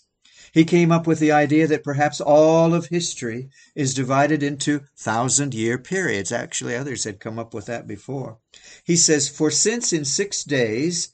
He 0.53 0.63
came 0.63 0.89
up 0.89 1.05
with 1.05 1.19
the 1.19 1.33
idea 1.33 1.67
that 1.67 1.83
perhaps 1.83 2.21
all 2.21 2.74
of 2.74 2.86
history 2.86 3.50
is 3.75 3.93
divided 3.93 4.41
into 4.41 4.83
thousand 4.95 5.53
year 5.53 5.77
periods. 5.77 6.31
Actually, 6.31 6.77
others 6.77 7.03
had 7.03 7.19
come 7.19 7.38
up 7.38 7.53
with 7.53 7.65
that 7.65 7.88
before. 7.88 8.38
He 8.86 8.95
says, 8.95 9.27
For 9.27 9.51
since 9.51 9.91
in 9.91 10.05
six 10.05 10.45
days 10.45 11.09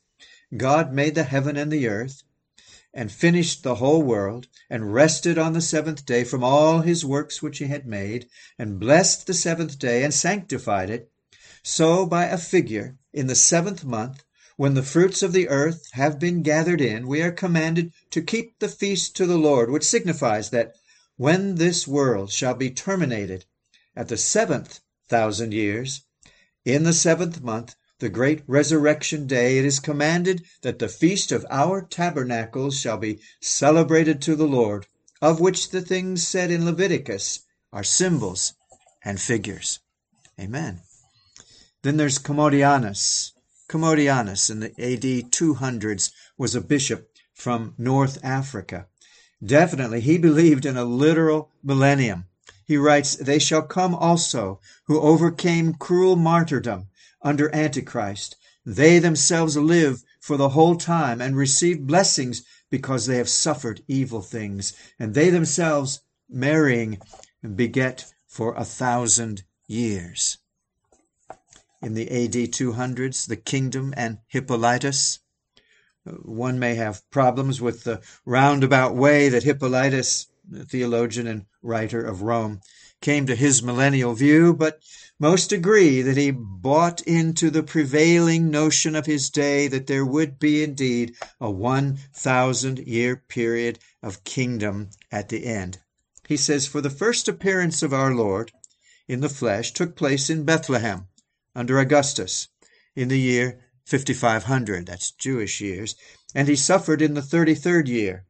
God 0.55 0.93
made 0.93 1.15
the 1.15 1.23
heaven 1.23 1.57
and 1.57 1.71
the 1.71 1.87
earth, 1.87 2.21
and 2.95 3.11
finished 3.11 3.63
the 3.63 3.75
whole 3.75 4.03
world, 4.03 4.47
and 4.69 4.93
rested 4.93 5.35
on 5.37 5.53
the 5.53 5.61
seventh 5.61 6.05
day 6.05 6.23
from 6.23 6.43
all 6.43 6.81
his 6.81 7.03
works 7.03 7.41
which 7.41 7.57
he 7.57 7.65
had 7.65 7.87
made, 7.87 8.27
and 8.59 8.79
blessed 8.79 9.25
the 9.25 9.33
seventh 9.33 9.79
day, 9.79 10.03
and 10.03 10.13
sanctified 10.13 10.91
it, 10.91 11.11
so 11.63 12.05
by 12.05 12.25
a 12.25 12.37
figure, 12.37 12.95
in 13.11 13.25
the 13.25 13.33
seventh 13.33 13.83
month, 13.83 14.23
when 14.57 14.75
the 14.75 14.83
fruits 14.83 15.23
of 15.23 15.33
the 15.33 15.49
earth 15.49 15.87
have 15.93 16.19
been 16.19 16.43
gathered 16.43 16.81
in, 16.81 17.07
we 17.07 17.21
are 17.23 17.31
commanded 17.31 17.91
to 18.11 18.21
keep 18.21 18.59
the 18.59 18.69
feast 18.69 19.15
to 19.15 19.25
the 19.25 19.39
Lord, 19.39 19.71
which 19.71 19.83
signifies 19.83 20.51
that 20.51 20.75
when 21.17 21.55
this 21.55 21.87
world 21.87 22.31
shall 22.31 22.53
be 22.53 22.69
terminated 22.69 23.45
at 23.95 24.07
the 24.07 24.17
seventh 24.17 24.81
thousand 25.09 25.51
years, 25.51 26.01
in 26.63 26.83
the 26.83 26.93
seventh 26.93 27.41
month, 27.41 27.75
the 28.03 28.09
great 28.09 28.43
resurrection 28.47 29.27
day, 29.27 29.57
it 29.57 29.63
is 29.63 29.79
commanded 29.79 30.43
that 30.61 30.77
the 30.77 30.89
feast 30.89 31.31
of 31.31 31.45
our 31.49 31.81
tabernacles 31.81 32.77
shall 32.77 32.97
be 32.97 33.17
celebrated 33.39 34.21
to 34.21 34.35
the 34.35 34.45
Lord, 34.45 34.85
of 35.21 35.39
which 35.39 35.69
the 35.69 35.79
things 35.79 36.27
said 36.27 36.51
in 36.51 36.65
Leviticus 36.65 37.45
are 37.71 37.81
symbols 37.81 38.55
and 39.05 39.21
figures. 39.21 39.79
Amen. 40.37 40.81
Then 41.83 41.95
there's 41.95 42.19
Commodianus, 42.19 43.31
Commodianus 43.69 44.49
in 44.49 44.59
the 44.59 44.71
AD 44.71 45.31
200s 45.31 46.11
was 46.37 46.55
a 46.55 46.59
bishop 46.59 47.07
from 47.33 47.73
North 47.77 48.19
Africa. 48.21 48.87
Definitely, 49.41 50.01
he 50.01 50.17
believed 50.17 50.65
in 50.65 50.75
a 50.75 50.83
literal 50.83 51.51
millennium. 51.63 52.25
He 52.65 52.75
writes, 52.75 53.15
They 53.15 53.39
shall 53.39 53.61
come 53.61 53.95
also 53.95 54.59
who 54.87 54.99
overcame 54.99 55.75
cruel 55.75 56.17
martyrdom 56.17 56.89
under 57.23 57.53
Antichrist. 57.55 58.35
They 58.65 58.99
themselves 58.99 59.57
live 59.57 60.03
for 60.19 60.37
the 60.37 60.49
whole 60.49 60.75
time 60.75 61.21
and 61.21 61.35
receive 61.35 61.87
blessings 61.87 62.43
because 62.69 63.05
they 63.05 63.17
have 63.17 63.29
suffered 63.29 63.83
evil 63.87 64.21
things. 64.21 64.73
And 64.99 65.13
they 65.13 65.29
themselves, 65.29 66.01
marrying, 66.29 66.99
beget 67.55 68.13
for 68.27 68.55
a 68.55 68.65
thousand 68.65 69.43
years 69.67 70.37
in 71.83 71.93
the 71.93 72.09
AD 72.09 72.31
200s, 72.31 73.27
the 73.27 73.35
kingdom 73.35 73.93
and 73.97 74.19
Hippolytus. 74.27 75.19
One 76.05 76.57
may 76.57 76.75
have 76.75 77.07
problems 77.11 77.61
with 77.61 77.83
the 77.83 78.01
roundabout 78.25 78.95
way 78.95 79.27
that 79.29 79.43
Hippolytus, 79.43 80.27
the 80.49 80.63
theologian 80.63 81.27
and 81.27 81.45
writer 81.61 82.03
of 82.03 82.21
Rome, 82.21 82.61
came 83.01 83.25
to 83.27 83.35
his 83.35 83.61
millennial 83.61 84.13
view, 84.13 84.53
but 84.53 84.79
most 85.23 85.53
agree 85.53 86.01
that 86.01 86.17
he 86.17 86.31
bought 86.31 86.99
into 87.03 87.49
the 87.49 87.63
prevailing 87.63 88.51
notion 88.51 88.93
of 88.93 89.05
his 89.05 89.29
day 89.29 89.69
that 89.69 89.87
there 89.87 90.05
would 90.05 90.37
be 90.37 90.61
indeed 90.61 91.15
a 91.39 91.49
1,000 91.49 92.79
year 92.79 93.15
period 93.15 93.79
of 94.01 94.25
kingdom 94.25 94.89
at 95.13 95.29
the 95.29 95.45
end. 95.45 95.79
He 96.27 96.35
says, 96.35 96.67
For 96.67 96.81
the 96.81 96.89
first 96.89 97.29
appearance 97.29 97.81
of 97.81 97.93
our 97.93 98.13
Lord 98.13 98.51
in 99.07 99.21
the 99.21 99.29
flesh 99.29 99.71
took 99.71 99.95
place 99.95 100.29
in 100.29 100.43
Bethlehem 100.43 101.07
under 101.55 101.79
Augustus 101.79 102.49
in 102.93 103.07
the 103.07 103.17
year 103.17 103.61
5500, 103.85 104.85
that's 104.85 105.11
Jewish 105.11 105.61
years, 105.61 105.95
and 106.35 106.49
he 106.49 106.55
suffered 106.57 107.01
in 107.01 107.13
the 107.13 107.21
33rd 107.21 107.87
year. 107.87 108.25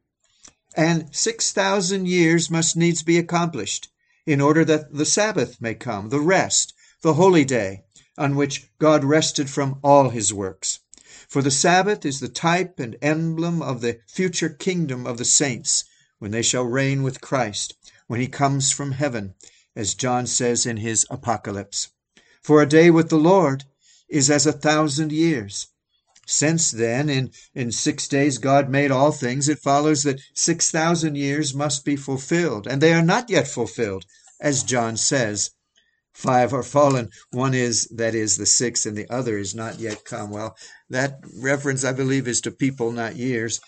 And 0.76 1.08
6,000 1.10 2.06
years 2.06 2.52
must 2.52 2.76
needs 2.76 3.02
be 3.02 3.18
accomplished 3.18 3.88
in 4.26 4.40
order 4.40 4.64
that 4.64 4.94
the 4.94 5.04
Sabbath 5.04 5.60
may 5.60 5.74
come, 5.74 6.10
the 6.10 6.20
rest, 6.20 6.72
the 7.04 7.12
holy 7.12 7.44
day, 7.44 7.82
on 8.16 8.34
which 8.34 8.66
God 8.78 9.04
rested 9.04 9.50
from 9.50 9.78
all 9.84 10.08
his 10.08 10.32
works. 10.32 10.78
For 11.28 11.42
the 11.42 11.50
Sabbath 11.50 12.06
is 12.06 12.18
the 12.18 12.30
type 12.30 12.80
and 12.80 12.96
emblem 13.02 13.60
of 13.60 13.82
the 13.82 13.98
future 14.08 14.48
kingdom 14.48 15.06
of 15.06 15.18
the 15.18 15.24
saints, 15.26 15.84
when 16.18 16.30
they 16.30 16.40
shall 16.40 16.64
reign 16.64 17.02
with 17.02 17.20
Christ, 17.20 17.74
when 18.06 18.20
he 18.20 18.26
comes 18.26 18.72
from 18.72 18.92
heaven, 18.92 19.34
as 19.76 19.92
John 19.92 20.26
says 20.26 20.64
in 20.64 20.78
his 20.78 21.04
Apocalypse. 21.10 21.88
For 22.40 22.62
a 22.62 22.66
day 22.66 22.88
with 22.88 23.10
the 23.10 23.18
Lord 23.18 23.64
is 24.08 24.30
as 24.30 24.46
a 24.46 24.52
thousand 24.52 25.12
years. 25.12 25.66
Since 26.26 26.70
then, 26.70 27.10
in, 27.10 27.32
in 27.54 27.70
six 27.70 28.08
days, 28.08 28.38
God 28.38 28.70
made 28.70 28.90
all 28.90 29.12
things, 29.12 29.50
it 29.50 29.58
follows 29.58 30.04
that 30.04 30.22
6,000 30.32 31.16
years 31.16 31.52
must 31.52 31.84
be 31.84 31.96
fulfilled, 31.96 32.66
and 32.66 32.80
they 32.80 32.94
are 32.94 33.04
not 33.04 33.28
yet 33.28 33.46
fulfilled, 33.46 34.06
as 34.40 34.62
John 34.62 34.96
says. 34.96 35.50
Five 36.14 36.52
are 36.54 36.62
fallen, 36.62 37.10
one 37.32 37.54
is, 37.54 37.86
that 37.88 38.14
is, 38.14 38.36
the 38.36 38.46
sixth, 38.46 38.86
and 38.86 38.96
the 38.96 39.10
other 39.10 39.36
is 39.36 39.54
not 39.54 39.80
yet 39.80 40.04
come. 40.04 40.30
Well, 40.30 40.56
that 40.88 41.18
reference, 41.36 41.84
I 41.84 41.92
believe, 41.92 42.28
is 42.28 42.40
to 42.42 42.52
people, 42.52 42.92
not 42.92 43.16
years. 43.16 43.60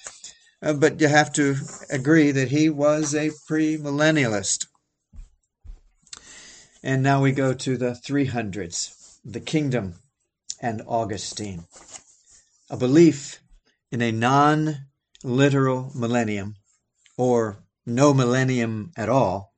Uh, 0.63 0.73
but 0.73 1.01
you 1.01 1.09
have 1.09 1.33
to 1.35 1.57
agree 1.91 2.31
that 2.31 2.49
he 2.49 2.71
was 2.71 3.15
a 3.15 3.31
premillennialist. 3.51 4.67
And 6.83 7.03
now 7.03 7.21
we 7.21 7.33
go 7.33 7.53
to 7.53 7.77
the 7.77 7.99
300s, 8.07 9.19
the 9.25 9.41
kingdom 9.41 9.95
and 10.61 10.83
Augustine. 10.87 11.65
A 12.71 12.77
belief 12.77 13.41
in 13.91 14.01
a 14.01 14.13
non 14.13 14.87
literal 15.25 15.91
millennium, 15.95 16.55
or 17.17 17.59
no 17.85 18.15
millennium 18.15 18.93
at 18.97 19.09
all, 19.09 19.53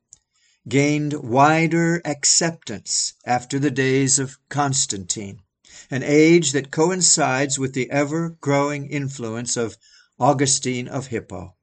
gained 0.69 1.13
wider 1.13 1.99
acceptance 2.05 3.15
after 3.25 3.57
the 3.57 3.71
days 3.71 4.19
of 4.19 4.37
Constantine, 4.49 5.41
an 5.89 6.03
age 6.03 6.51
that 6.51 6.71
coincides 6.71 7.57
with 7.57 7.73
the 7.73 7.89
ever 7.89 8.37
growing 8.39 8.87
influence 8.87 9.57
of 9.57 9.77
Augustine 10.19 10.87
of 10.87 11.07
Hippo, 11.07 11.55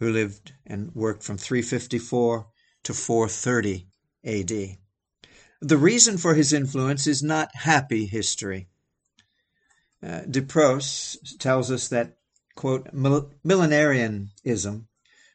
who 0.00 0.10
lived 0.10 0.52
and 0.66 0.94
worked 0.94 1.22
from 1.22 1.38
354 1.38 2.48
to 2.82 2.92
430 2.92 3.86
AD. 4.24 4.78
The 5.60 5.78
reason 5.78 6.18
for 6.18 6.34
his 6.34 6.52
influence 6.52 7.06
is 7.06 7.22
not 7.22 7.54
happy 7.54 8.06
history. 8.06 8.68
Uh, 10.02 10.22
Diprose 10.28 11.16
tells 11.38 11.70
us 11.70 11.88
that, 11.88 12.18
quote, 12.54 12.92
millenarianism 12.92 14.86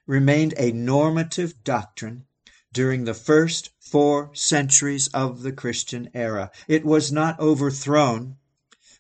remained 0.06 0.54
a 0.58 0.72
normative 0.72 1.64
doctrine 1.64 2.26
during 2.74 3.04
the 3.04 3.14
first 3.14 3.70
four 3.80 4.30
centuries 4.34 5.08
of 5.14 5.42
the 5.42 5.52
Christian 5.52 6.10
era. 6.14 6.52
It 6.68 6.86
was 6.86 7.12
not 7.12 7.40
overthrown 7.40 8.38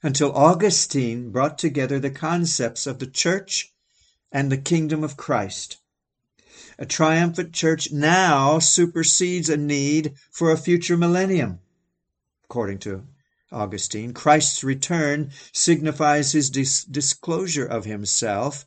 until 0.03 0.33
Augustine 0.33 1.31
brought 1.31 1.57
together 1.57 1.99
the 1.99 2.11
concepts 2.11 2.87
of 2.87 2.99
the 2.99 3.07
church 3.07 3.73
and 4.31 4.51
the 4.51 4.57
kingdom 4.57 5.03
of 5.03 5.17
Christ 5.17 5.77
a 6.81 6.85
triumphant 6.85 7.53
church 7.53 7.91
now 7.91 8.57
supersedes 8.57 9.49
a 9.49 9.55
need 9.55 10.15
for 10.31 10.49
a 10.49 10.57
future 10.57 10.97
millennium, 10.97 11.59
according 12.45 12.79
to 12.79 13.05
Augustine, 13.51 14.15
Christ's 14.15 14.63
return 14.63 15.31
signifies 15.53 16.31
his 16.31 16.49
dis- 16.49 16.83
disclosure 16.83 17.67
of 17.67 17.85
himself 17.85 18.65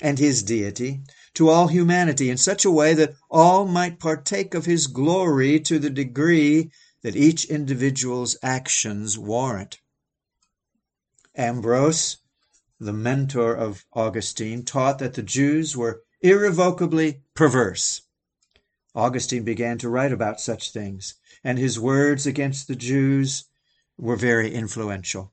and 0.00 0.18
his 0.18 0.42
deity 0.42 1.02
to 1.34 1.48
all 1.48 1.68
humanity 1.68 2.30
in 2.30 2.36
such 2.36 2.64
a 2.64 2.70
way 2.70 2.94
that 2.94 3.14
all 3.30 3.66
might 3.66 3.98
partake 3.98 4.54
of 4.54 4.64
his 4.64 4.86
glory 4.86 5.60
to 5.60 5.78
the 5.78 5.90
degree 5.90 6.70
that 7.02 7.16
each 7.16 7.44
individual's 7.44 8.36
actions 8.42 9.18
warrant. 9.18 9.78
Ambrose, 11.36 12.16
the 12.80 12.92
mentor 12.92 13.54
of 13.54 13.84
Augustine, 13.92 14.64
taught 14.64 14.98
that 14.98 15.14
the 15.14 15.22
Jews 15.22 15.76
were 15.76 16.02
irrevocably 16.20 17.22
perverse. 17.34 18.02
Augustine 18.94 19.44
began 19.44 19.76
to 19.78 19.90
write 19.90 20.12
about 20.12 20.40
such 20.40 20.72
things, 20.72 21.14
and 21.44 21.58
his 21.58 21.78
words 21.78 22.26
against 22.26 22.66
the 22.66 22.76
Jews 22.76 23.44
were 23.98 24.16
very 24.16 24.52
influential. 24.52 25.32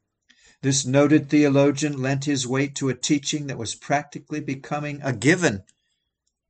This 0.63 0.85
noted 0.85 1.29
theologian 1.29 2.01
lent 2.01 2.23
his 2.23 2.47
weight 2.47 2.73
to 2.75 2.87
a 2.87 2.93
teaching 2.93 3.47
that 3.47 3.57
was 3.57 3.75
practically 3.75 4.39
becoming 4.39 5.01
a 5.03 5.11
given 5.11 5.63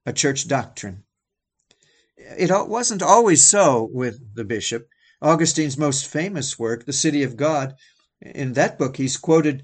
a 0.06 0.14
church 0.14 0.48
doctrine. 0.48 1.04
It 2.16 2.52
wasn't 2.70 3.02
always 3.02 3.44
so 3.44 3.90
with 3.92 4.36
the 4.36 4.44
bishop. 4.44 4.88
Augustine's 5.20 5.80
most 5.80 6.06
famous 6.06 6.60
work, 6.60 6.86
The 6.86 6.94
City 6.94 7.24
of 7.24 7.38
God, 7.38 7.74
in 8.22 8.54
that 8.54 8.78
book 8.78 8.98
he's 8.98 9.18
quoted 9.18 9.64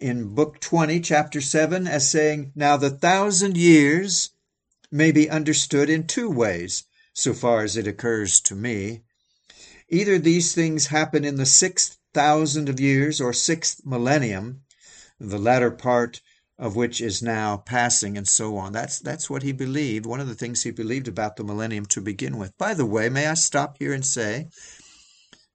in 0.00 0.34
Book 0.34 0.58
20, 0.58 0.98
Chapter 0.98 1.40
7, 1.40 1.86
as 1.86 2.10
saying, 2.10 2.50
Now 2.56 2.76
the 2.76 2.90
thousand 2.90 3.56
years 3.56 4.30
may 4.90 5.12
be 5.12 5.30
understood 5.30 5.88
in 5.88 6.08
two 6.08 6.28
ways, 6.28 6.82
so 7.12 7.32
far 7.32 7.62
as 7.62 7.76
it 7.76 7.86
occurs 7.86 8.40
to 8.40 8.56
me. 8.56 9.04
Either 9.88 10.18
these 10.18 10.52
things 10.52 10.88
happen 10.88 11.24
in 11.24 11.36
the 11.36 11.46
sixth 11.46 11.96
thousand 12.14 12.68
of 12.68 12.80
years 12.80 13.20
or 13.20 13.32
sixth 13.32 13.84
millennium, 13.84 14.62
the 15.20 15.38
latter 15.38 15.70
part 15.70 16.20
of 16.58 16.76
which 16.76 17.00
is 17.00 17.22
now 17.22 17.56
passing 17.56 18.16
and 18.16 18.28
so 18.28 18.56
on. 18.56 18.72
That's 18.72 19.00
that's 19.00 19.28
what 19.28 19.42
he 19.42 19.52
believed. 19.52 20.06
One 20.06 20.20
of 20.20 20.28
the 20.28 20.34
things 20.34 20.62
he 20.62 20.70
believed 20.70 21.08
about 21.08 21.36
the 21.36 21.44
millennium 21.44 21.86
to 21.86 22.00
begin 22.00 22.38
with. 22.38 22.56
By 22.56 22.74
the 22.74 22.86
way, 22.86 23.08
may 23.08 23.26
I 23.26 23.34
stop 23.34 23.76
here 23.78 23.92
and 23.92 24.06
say 24.06 24.48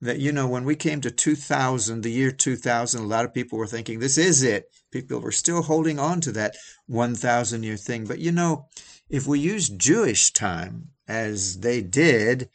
that 0.02 0.20
you 0.20 0.32
know 0.32 0.48
when 0.48 0.66
we 0.66 0.76
came 0.76 1.02
to 1.02 1.12
2000, 1.12 2.02
the 2.02 2.12
year 2.12 2.32
2000, 2.32 3.02
a 3.02 3.06
lot 3.06 3.26
of 3.26 3.34
people 3.34 3.58
were 3.58 3.68
thinking 3.68 4.00
this 4.00 4.18
is 4.18 4.44
it. 4.44 4.66
People 4.92 5.20
were 5.20 5.32
still 5.32 5.62
holding 5.62 6.00
on 6.00 6.22
to 6.22 6.32
that 6.34 6.56
1000 6.88 7.64
year 7.64 7.78
thing. 7.78 8.06
But 8.06 8.20
you 8.20 8.32
know, 8.32 8.66
if 9.10 9.26
we 9.26 9.40
use 9.40 9.70
Jewish 9.70 10.32
time 10.32 10.90
as 11.08 11.60
they 11.60 11.82
did, 11.82 12.50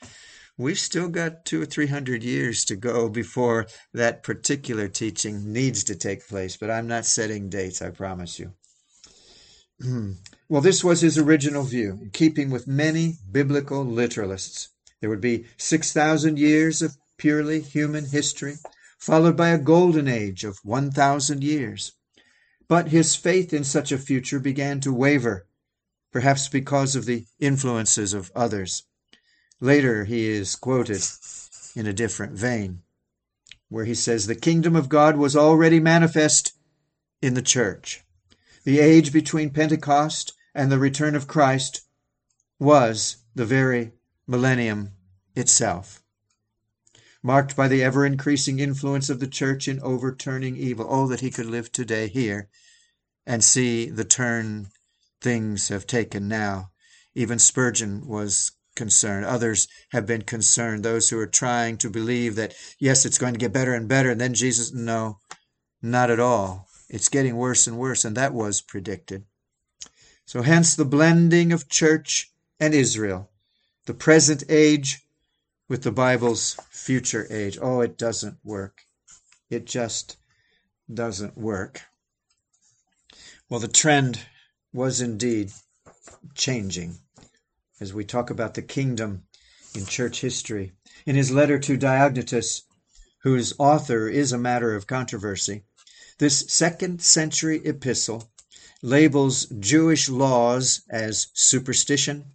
we've 0.57 0.79
still 0.79 1.09
got 1.09 1.45
two 1.45 1.63
or 1.63 1.67
three 1.67 1.89
hundred 1.89 2.23
years 2.23 2.65
to 2.67 2.77
go 2.77 3.09
before 3.09 3.67
that 3.93 4.23
particular 4.23 4.89
teaching 4.89 5.53
needs 5.53 5.85
to 5.85 5.95
take 5.95 6.29
place. 6.29 6.57
But 6.57 6.71
I'm 6.71 6.87
not 6.87 7.07
setting 7.07 7.49
dates, 7.49 7.83
I 7.83 7.91
promise 7.91 8.39
you. 8.39 8.53
well, 10.49 10.63
this 10.63 10.85
was 10.85 11.01
his 11.01 11.19
original 11.19 11.65
view, 11.65 11.99
in 12.01 12.11
keeping 12.11 12.51
with 12.51 12.69
many 12.69 13.17
biblical 13.31 13.85
literalists. 13.85 14.69
There 15.01 15.11
would 15.11 15.21
be 15.21 15.47
6,000 15.57 16.39
years 16.39 16.81
of 16.81 16.97
purely 17.19 17.61
human 17.61 18.07
history, 18.07 18.57
followed 18.99 19.37
by 19.37 19.51
a 19.51 19.59
golden 19.59 20.09
age 20.09 20.45
of 20.45 20.59
1,000 20.63 21.43
years. 21.43 21.93
But 22.69 22.89
his 22.89 23.15
faith 23.15 23.53
in 23.53 23.65
such 23.65 23.93
a 23.93 23.99
future 23.99 24.41
began 24.41 24.81
to 24.81 24.93
waver, 24.93 25.47
perhaps 26.13 26.49
because 26.49 26.97
of 26.97 27.05
the 27.05 27.27
influences 27.39 28.15
of 28.15 28.33
others. 28.35 28.85
Later, 29.65 30.05
he 30.05 30.27
is 30.27 30.57
quoted 30.57 31.01
in 31.75 31.87
a 31.87 31.95
different 31.95 32.35
vein, 32.35 32.83
where 33.71 33.87
he 33.87 33.95
says, 33.95 34.27
The 34.27 34.35
kingdom 34.35 34.77
of 34.77 34.91
God 34.91 35.17
was 35.17 35.35
already 35.35 35.81
manifest 35.81 36.53
in 37.23 37.33
the 37.33 37.41
church. 37.41 38.05
The 38.65 38.79
age 38.79 39.11
between 39.11 39.49
Pentecost 39.49 40.35
and 40.55 40.71
the 40.71 40.79
return 40.79 41.15
of 41.15 41.27
Christ 41.27 41.81
was 42.59 43.17
the 43.35 43.47
very 43.47 43.93
millennium 44.27 44.91
itself, 45.35 46.03
marked 47.23 47.57
by 47.57 47.67
the 47.67 47.83
ever 47.83 48.05
increasing 48.05 48.59
influence 48.59 49.09
of 49.09 49.19
the 49.19 49.27
church 49.27 49.67
in 49.67 49.81
overturning 49.81 50.59
evil. 50.59 50.87
Oh, 50.91 51.07
that 51.07 51.21
he 51.21 51.31
could 51.31 51.47
live 51.47 51.73
today 51.73 52.09
here 52.09 52.51
and 53.27 53.43
see 53.43 53.89
the 53.89 54.05
turn 54.05 54.67
things 55.23 55.69
have 55.69 55.87
taken 55.87 56.29
now. 56.29 56.73
Even 57.15 57.39
Spurgeon 57.39 58.07
was 58.07 58.53
concerned. 58.75 59.27
Others 59.27 59.69
have 59.93 60.07
been 60.07 60.23
concerned. 60.23 60.85
Those 60.85 61.09
who 61.09 61.19
are 61.19 61.27
trying 61.27 61.79
to 61.79 61.91
believe 61.91 62.37
that, 62.37 62.55
yes, 62.79 63.05
it's 63.05 63.19
going 63.19 63.35
to 63.35 63.39
get 63.39 63.53
better 63.53 63.75
and 63.75 63.89
better. 63.89 64.11
And 64.11 64.21
then 64.21 64.35
Jesus, 64.35 64.73
no, 64.73 65.19
not 65.83 66.11
at 66.11 66.21
all. 66.21 66.69
It's 66.89 67.09
getting 67.09 67.37
worse 67.37 67.67
and 67.67 67.79
worse. 67.79 68.05
And 68.05 68.17
that 68.17 68.35
was 68.35 68.61
predicted. 68.61 69.25
So 70.27 70.43
hence 70.43 70.75
the 70.75 70.85
blending 70.85 71.53
of 71.53 71.69
church 71.69 72.33
and 72.59 72.75
Israel, 72.75 73.31
the 73.87 73.95
present 73.95 74.45
age 74.49 75.03
with 75.69 75.83
the 75.83 75.93
Bible's 75.93 76.57
future 76.71 77.27
age. 77.31 77.59
Oh, 77.61 77.81
it 77.81 77.99
doesn't 77.99 78.39
work. 78.45 78.83
It 79.51 79.67
just 79.67 80.17
doesn't 80.93 81.37
work. 81.37 81.83
Well, 83.49 83.61
the 83.61 83.69
trend 83.69 84.21
was 84.73 85.01
indeed 85.01 85.53
changing 86.35 86.99
as 87.85 87.93
we 87.93 88.03
talk 88.03 88.31
about 88.31 88.55
the 88.55 88.63
kingdom 88.63 89.23
in 89.75 89.85
church 89.85 90.23
history. 90.23 90.73
In 91.05 91.17
his 91.17 91.31
letter 91.31 91.59
to 91.59 91.77
Diognetus, 91.77 92.63
whose 93.19 93.53
author 93.59 94.09
is 94.09 94.33
a 94.33 94.39
matter 94.39 94.75
of 94.75 94.87
controversy, 94.87 95.65
this 96.17 96.47
second 96.49 97.03
century 97.03 97.61
epistle 97.63 98.33
labels 98.81 99.45
Jewish 99.61 100.09
laws 100.09 100.81
as 100.89 101.27
superstition 101.35 102.33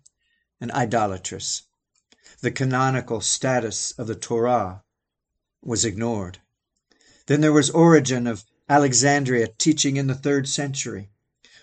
and 0.61 0.71
idolatrous. 0.71 1.63
The 2.41 2.51
canonical 2.51 3.19
status 3.19 3.91
of 3.93 4.05
the 4.05 4.13
Torah 4.13 4.83
was 5.63 5.83
ignored. 5.83 6.37
Then 7.25 7.41
there 7.41 7.53
was 7.53 7.71
Origen 7.71 8.27
of 8.27 8.45
Alexandria 8.69 9.47
teaching 9.47 9.97
in 9.97 10.05
the 10.05 10.13
third 10.13 10.47
century 10.47 11.09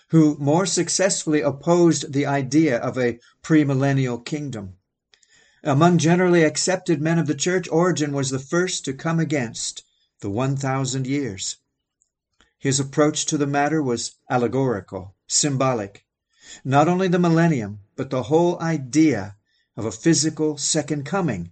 who 0.09 0.37
more 0.39 0.65
successfully 0.65 1.41
opposed 1.41 2.13
the 2.13 2.25
idea 2.25 2.77
of 2.77 2.97
a 2.97 3.19
premillennial 3.43 4.23
kingdom. 4.23 4.75
Among 5.63 5.97
generally 5.97 6.43
accepted 6.43 7.01
men 7.01 7.19
of 7.19 7.27
the 7.27 7.35
church, 7.35 7.67
Origen 7.69 8.13
was 8.13 8.29
the 8.29 8.39
first 8.39 8.85
to 8.85 8.93
come 8.93 9.19
against 9.19 9.83
the 10.21 10.29
1,000 10.29 11.05
years. 11.05 11.57
His 12.57 12.79
approach 12.79 13.25
to 13.25 13.37
the 13.37 13.47
matter 13.47 13.83
was 13.83 14.15
allegorical, 14.29 15.15
symbolic. 15.27 16.05
Not 16.63 16.87
only 16.87 17.07
the 17.07 17.19
millennium, 17.19 17.81
but 17.95 18.09
the 18.09 18.23
whole 18.23 18.59
idea 18.61 19.35
of 19.75 19.85
a 19.85 19.91
physical 19.91 20.57
second 20.57 21.05
coming 21.05 21.51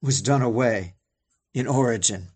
was 0.00 0.20
done 0.20 0.42
away 0.42 0.96
in 1.54 1.66
Origen. 1.66 2.28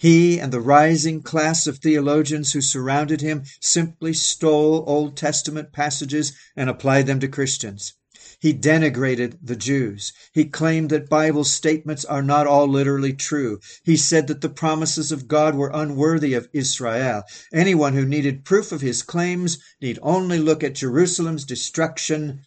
He 0.00 0.40
and 0.40 0.50
the 0.50 0.62
rising 0.62 1.20
class 1.20 1.66
of 1.66 1.76
theologians 1.76 2.52
who 2.52 2.62
surrounded 2.62 3.20
him 3.20 3.42
simply 3.60 4.14
stole 4.14 4.82
Old 4.86 5.14
Testament 5.14 5.72
passages 5.72 6.32
and 6.56 6.70
applied 6.70 7.06
them 7.06 7.20
to 7.20 7.28
Christians. 7.28 7.92
He 8.38 8.54
denigrated 8.54 9.36
the 9.42 9.56
Jews. 9.56 10.14
He 10.32 10.46
claimed 10.46 10.88
that 10.88 11.10
Bible 11.10 11.44
statements 11.44 12.06
are 12.06 12.22
not 12.22 12.46
all 12.46 12.66
literally 12.66 13.12
true. 13.12 13.60
He 13.84 13.98
said 13.98 14.26
that 14.28 14.40
the 14.40 14.48
promises 14.48 15.12
of 15.12 15.28
God 15.28 15.54
were 15.54 15.70
unworthy 15.74 16.32
of 16.32 16.48
Israel. 16.54 17.24
Anyone 17.52 17.92
who 17.92 18.06
needed 18.06 18.46
proof 18.46 18.72
of 18.72 18.80
his 18.80 19.02
claims 19.02 19.58
need 19.82 19.98
only 20.00 20.38
look 20.38 20.64
at 20.64 20.76
Jerusalem's 20.76 21.44
destruction. 21.44 22.46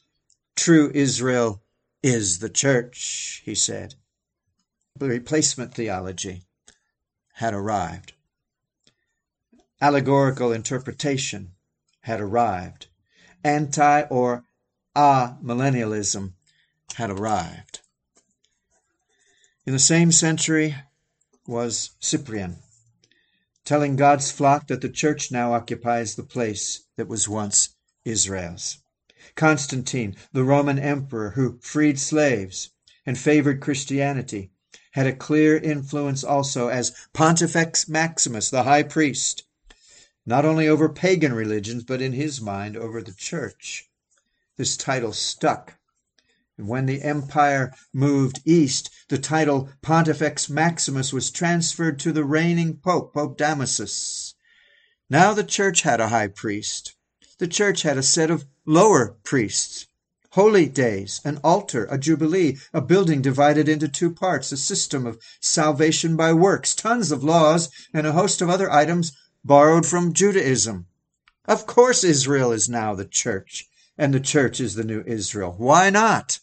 True 0.55 0.89
Israel 0.95 1.61
is 2.01 2.39
the 2.39 2.49
church, 2.49 3.43
he 3.45 3.53
said. 3.53 3.93
Replacement 4.99 5.75
theology 5.75 6.47
had 7.34 7.54
arrived. 7.54 8.13
Allegorical 9.82 10.52
interpretation 10.52 11.52
had 12.02 12.22
arrived. 12.22 12.88
Anti 13.43 14.04
or 14.04 14.46
amillennialism 14.96 16.34
had 16.96 17.10
arrived. 17.10 17.82
In 19.65 19.74
the 19.74 19.80
same 19.80 20.12
century 20.12 20.76
was 21.48 21.91
Cyprian, 22.00 22.60
telling 23.65 23.96
God's 23.96 24.32
flock 24.32 24.67
that 24.67 24.82
the 24.82 24.89
church 24.89 25.32
now 25.32 25.54
occupies 25.54 26.15
the 26.15 26.24
place 26.24 26.84
that 26.96 27.08
was 27.08 27.28
once 27.28 27.76
Israel's. 28.06 28.78
Constantine, 29.36 30.15
the 30.32 30.43
Roman 30.43 30.78
emperor 30.78 31.32
who 31.32 31.60
freed 31.62 32.00
slaves 32.00 32.69
and 33.06 33.17
favored 33.17 33.62
Christianity, 33.62 34.52
had 34.93 35.06
a 35.06 35.13
clear 35.13 35.58
influence 35.58 36.23
also 36.23 36.69
as 36.69 36.95
Pontifex 37.13 37.88
Maximus, 37.89 38.49
the 38.49 38.63
high 38.63 38.84
priest, 38.84 39.43
not 40.25 40.45
only 40.45 40.67
over 40.67 40.88
pagan 40.89 41.34
religions, 41.34 41.84
but 41.84 42.01
in 42.01 42.13
his 42.13 42.39
mind 42.39 42.77
over 42.77 43.01
the 43.01 43.13
church. 43.13 43.89
This 44.58 44.77
title 44.77 45.13
stuck. 45.13 45.75
And 46.58 46.67
when 46.67 46.86
the 46.86 47.01
empire 47.01 47.73
moved 47.91 48.41
east, 48.45 48.91
The 49.10 49.17
title 49.17 49.69
Pontifex 49.82 50.49
Maximus 50.49 51.12
was 51.12 51.29
transferred 51.29 51.99
to 51.99 52.12
the 52.12 52.23
reigning 52.23 52.77
pope, 52.77 53.13
Pope 53.13 53.38
Damasus. 53.38 54.34
Now 55.10 55.34
the 55.34 55.43
church 55.43 55.82
had 55.82 55.99
a 55.99 56.08
high 56.08 56.29
priest. 56.29 56.95
The 57.38 57.47
church 57.47 57.82
had 57.82 57.97
a 57.97 58.03
set 58.03 58.32
of 58.32 58.45
lower 58.65 59.17
priests. 59.23 59.88
Holy 60.34 60.65
days, 60.65 61.22
an 61.24 61.39
altar, 61.43 61.86
a 61.91 61.98
jubilee, 62.00 62.58
a 62.74 62.82
building 62.82 63.22
divided 63.22 63.69
into 63.69 63.88
two 63.88 64.12
parts, 64.12 64.52
a 64.52 64.58
system 64.58 65.06
of 65.06 65.22
salvation 65.39 66.15
by 66.15 66.34
works, 66.34 66.74
tons 66.74 67.12
of 67.12 67.24
laws, 67.24 67.69
and 67.93 68.08
a 68.08 68.13
host 68.13 68.41
of 68.41 68.50
other 68.50 68.72
items 68.72 69.12
borrowed 69.46 69.86
from 69.86 70.12
Judaism. 70.12 70.88
Of 71.46 71.67
course, 71.67 72.04
Israel 72.04 72.52
is 72.52 72.67
now 72.67 72.96
the 72.96 73.06
church, 73.06 73.69
and 73.96 74.12
the 74.12 74.19
church 74.19 74.60
is 74.60 74.74
the 74.74 74.84
new 74.84 75.04
Israel. 75.06 75.54
Why 75.56 75.91
not? 75.91 76.39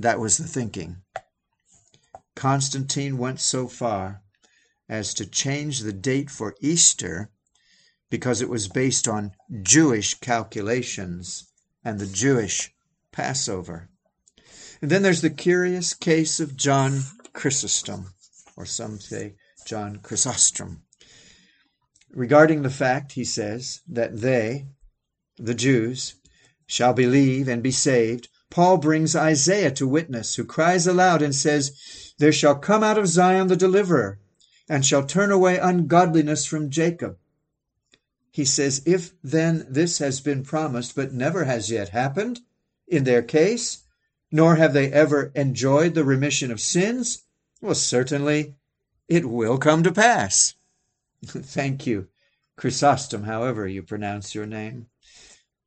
That 0.00 0.18
was 0.18 0.38
the 0.38 0.48
thinking. 0.48 1.02
Constantine 2.34 3.18
went 3.18 3.38
so 3.38 3.68
far 3.68 4.22
as 4.88 5.12
to 5.12 5.26
change 5.26 5.80
the 5.80 5.92
date 5.92 6.30
for 6.30 6.54
Easter 6.62 7.28
because 8.08 8.40
it 8.40 8.48
was 8.48 8.66
based 8.66 9.06
on 9.06 9.32
Jewish 9.60 10.14
calculations 10.14 11.44
and 11.84 11.98
the 11.98 12.06
Jewish 12.06 12.72
Passover. 13.18 13.88
And 14.80 14.92
then 14.92 15.02
there's 15.02 15.22
the 15.22 15.28
curious 15.28 15.92
case 15.92 16.38
of 16.38 16.56
John 16.56 17.00
Chrysostom, 17.32 18.14
or 18.56 18.64
some 18.64 19.00
say 19.00 19.34
John 19.66 19.96
Chrysostom. 19.96 20.84
Regarding 22.12 22.62
the 22.62 22.70
fact, 22.70 23.14
he 23.14 23.24
says, 23.24 23.80
that 23.88 24.18
they, 24.20 24.68
the 25.36 25.54
Jews, 25.54 26.14
shall 26.68 26.92
believe 26.92 27.48
and 27.48 27.60
be 27.60 27.72
saved, 27.72 28.28
Paul 28.50 28.76
brings 28.76 29.16
Isaiah 29.16 29.72
to 29.72 29.88
witness, 29.88 30.36
who 30.36 30.44
cries 30.44 30.86
aloud 30.86 31.20
and 31.20 31.34
says, 31.34 31.72
There 32.18 32.30
shall 32.30 32.54
come 32.54 32.84
out 32.84 32.98
of 32.98 33.08
Zion 33.08 33.48
the 33.48 33.56
deliverer, 33.56 34.20
and 34.68 34.86
shall 34.86 35.04
turn 35.04 35.32
away 35.32 35.58
ungodliness 35.58 36.46
from 36.46 36.70
Jacob. 36.70 37.18
He 38.30 38.44
says, 38.44 38.80
If 38.86 39.10
then 39.24 39.66
this 39.68 39.98
has 39.98 40.20
been 40.20 40.44
promised, 40.44 40.94
but 40.94 41.12
never 41.12 41.46
has 41.46 41.68
yet 41.68 41.88
happened 41.88 42.42
in 42.88 43.04
their 43.04 43.22
case, 43.22 43.84
nor 44.30 44.56
have 44.56 44.72
they 44.72 44.92
ever 44.92 45.32
enjoyed 45.34 45.94
the 45.94 46.04
remission 46.04 46.50
of 46.50 46.60
sins, 46.60 47.24
well, 47.60 47.74
certainly 47.74 48.54
it 49.08 49.28
will 49.28 49.58
come 49.58 49.82
to 49.82 49.92
pass. 49.92 50.54
Thank 51.24 51.86
you, 51.86 52.08
Chrysostom, 52.56 53.24
however 53.24 53.66
you 53.66 53.82
pronounce 53.82 54.34
your 54.34 54.46
name. 54.46 54.86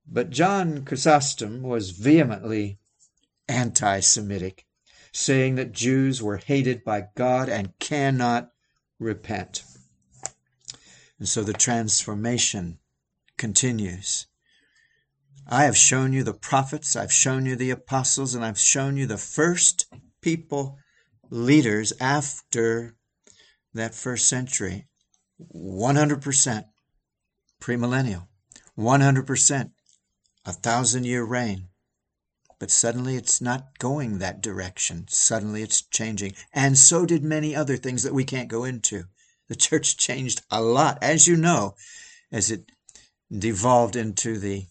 But 0.07 0.29
John 0.29 0.83
Chrysostom 0.83 1.61
was 1.61 1.91
vehemently 1.91 2.79
anti 3.47 3.99
Semitic, 3.99 4.65
saying 5.11 5.55
that 5.55 5.71
Jews 5.71 6.21
were 6.21 6.37
hated 6.37 6.83
by 6.83 7.07
God 7.15 7.49
and 7.49 7.77
cannot 7.79 8.51
repent. 8.99 9.63
And 11.19 11.27
so 11.27 11.43
the 11.43 11.53
transformation 11.53 12.79
continues. 13.37 14.27
I 15.53 15.65
have 15.65 15.75
shown 15.75 16.13
you 16.13 16.23
the 16.23 16.33
prophets, 16.33 16.95
I've 16.95 17.11
shown 17.11 17.45
you 17.45 17.57
the 17.57 17.71
apostles, 17.71 18.33
and 18.33 18.45
I've 18.45 18.57
shown 18.57 18.95
you 18.95 19.05
the 19.05 19.17
first 19.17 19.85
people, 20.21 20.79
leaders 21.29 21.91
after 21.99 22.95
that 23.73 23.93
first 23.93 24.29
century 24.29 24.87
100% 25.53 26.65
premillennial, 27.59 28.27
100% 28.79 29.71
a 30.45 30.53
thousand 30.53 31.03
year 31.05 31.25
reign. 31.25 31.67
But 32.57 32.71
suddenly 32.71 33.17
it's 33.17 33.41
not 33.41 33.77
going 33.77 34.19
that 34.19 34.41
direction. 34.41 35.05
Suddenly 35.09 35.63
it's 35.63 35.81
changing. 35.81 36.33
And 36.53 36.77
so 36.77 37.05
did 37.05 37.25
many 37.25 37.53
other 37.53 37.75
things 37.75 38.03
that 38.03 38.13
we 38.13 38.23
can't 38.23 38.47
go 38.47 38.63
into. 38.63 39.03
The 39.49 39.55
church 39.57 39.97
changed 39.97 40.43
a 40.49 40.61
lot, 40.61 40.97
as 41.01 41.27
you 41.27 41.35
know, 41.35 41.75
as 42.31 42.51
it 42.51 42.71
devolved 43.29 43.97
into 43.97 44.37
the 44.37 44.67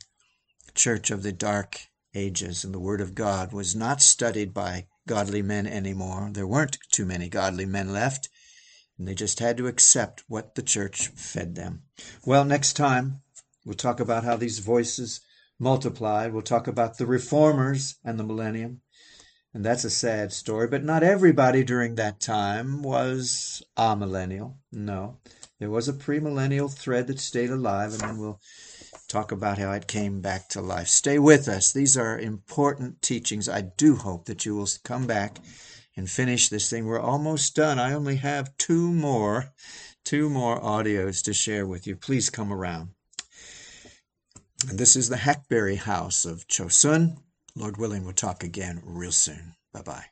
church 0.75 1.11
of 1.11 1.23
the 1.23 1.33
dark 1.33 1.81
ages. 2.15 2.65
And 2.65 2.75
the 2.75 2.81
Word 2.81 3.01
of 3.01 3.15
God 3.15 3.53
was 3.53 3.77
not 3.77 4.03
studied 4.03 4.53
by 4.53 4.87
godly 5.07 5.43
men 5.43 5.67
anymore. 5.67 6.31
There 6.33 6.47
weren't 6.47 6.79
too 6.91 7.07
many 7.07 7.29
godly 7.29 7.67
men 7.67 7.93
left. 7.93 8.29
And 8.99 9.09
they 9.09 9.15
just 9.15 9.39
had 9.39 9.57
to 9.57 9.67
accept 9.67 10.25
what 10.29 10.55
the 10.55 10.63
church 10.63 11.09
fed 11.09 11.55
them. 11.55 11.83
Well, 12.27 12.45
next 12.45 12.75
time 12.75 13.23
we'll 13.65 13.75
talk 13.75 14.01
about 14.01 14.25
how 14.25 14.37
these 14.37 14.59
voices 14.59 15.21
multiplied. 15.59 16.33
We'll 16.33 16.43
talk 16.43 16.67
about 16.67 16.99
the 16.99 17.07
reformers 17.07 17.97
and 18.05 18.19
the 18.19 18.25
millennium. 18.25 18.83
And 19.53 19.65
that's 19.65 19.85
a 19.85 19.91
sad 19.91 20.33
story, 20.33 20.69
but 20.69 20.85
not 20.85 21.03
everybody 21.03 21.65
during 21.65 21.97
that 21.97 22.21
time 22.21 22.83
was 22.83 23.63
a 23.77 23.97
millennial. 23.97 24.59
No, 24.71 25.19
there 25.59 25.71
was 25.71 25.89
a 25.89 25.93
premillennial 25.93 26.73
thread 26.73 27.09
that 27.09 27.19
stayed 27.19 27.51
alive, 27.51 27.93
and 27.93 28.01
then 28.01 28.19
we'll 28.19 28.41
talk 29.11 29.33
about 29.33 29.59
how 29.59 29.73
it 29.73 29.89
came 29.89 30.21
back 30.21 30.49
to 30.49 30.61
life. 30.61 30.89
Stay 30.89 31.19
with 31.19 31.49
us. 31.49 31.73
These 31.73 31.97
are 31.97 32.19
important 32.19 33.03
teachings. 33.03 33.49
I 33.49 33.63
do 33.63 33.97
hope 33.97 34.27
that 34.27 34.47
you 34.47 34.55
will 34.55 34.69
come 34.85 35.07
back 35.07 35.39
and 35.97 36.09
finish 36.09 36.49
this 36.49 36.71
thing. 36.71 36.87
We're 36.87 37.01
almost 37.01 37.57
done. 37.57 37.79
I 37.79 37.93
only 37.93 38.17
have 38.17 38.57
two 38.57 38.93
more, 38.93 39.53
two 40.05 40.31
more 40.31 40.61
audios 40.61 41.25
to 41.25 41.35
share 41.35 41.67
with 41.67 41.87
you. 41.87 41.97
Please 41.97 42.31
come 42.31 42.53
around. 42.53 42.91
And 44.69 44.79
this 44.79 44.95
is 44.95 45.09
the 45.09 45.17
Hackberry 45.17 45.77
House 45.77 46.25
of 46.25 46.47
Chosun. 46.47 47.17
Lord 47.57 47.79
willing, 47.79 48.05
we'll 48.05 48.13
talk 48.13 48.45
again 48.45 48.81
real 48.85 49.13
soon. 49.13 49.55
Bye 49.73 49.83
bye. 49.83 50.05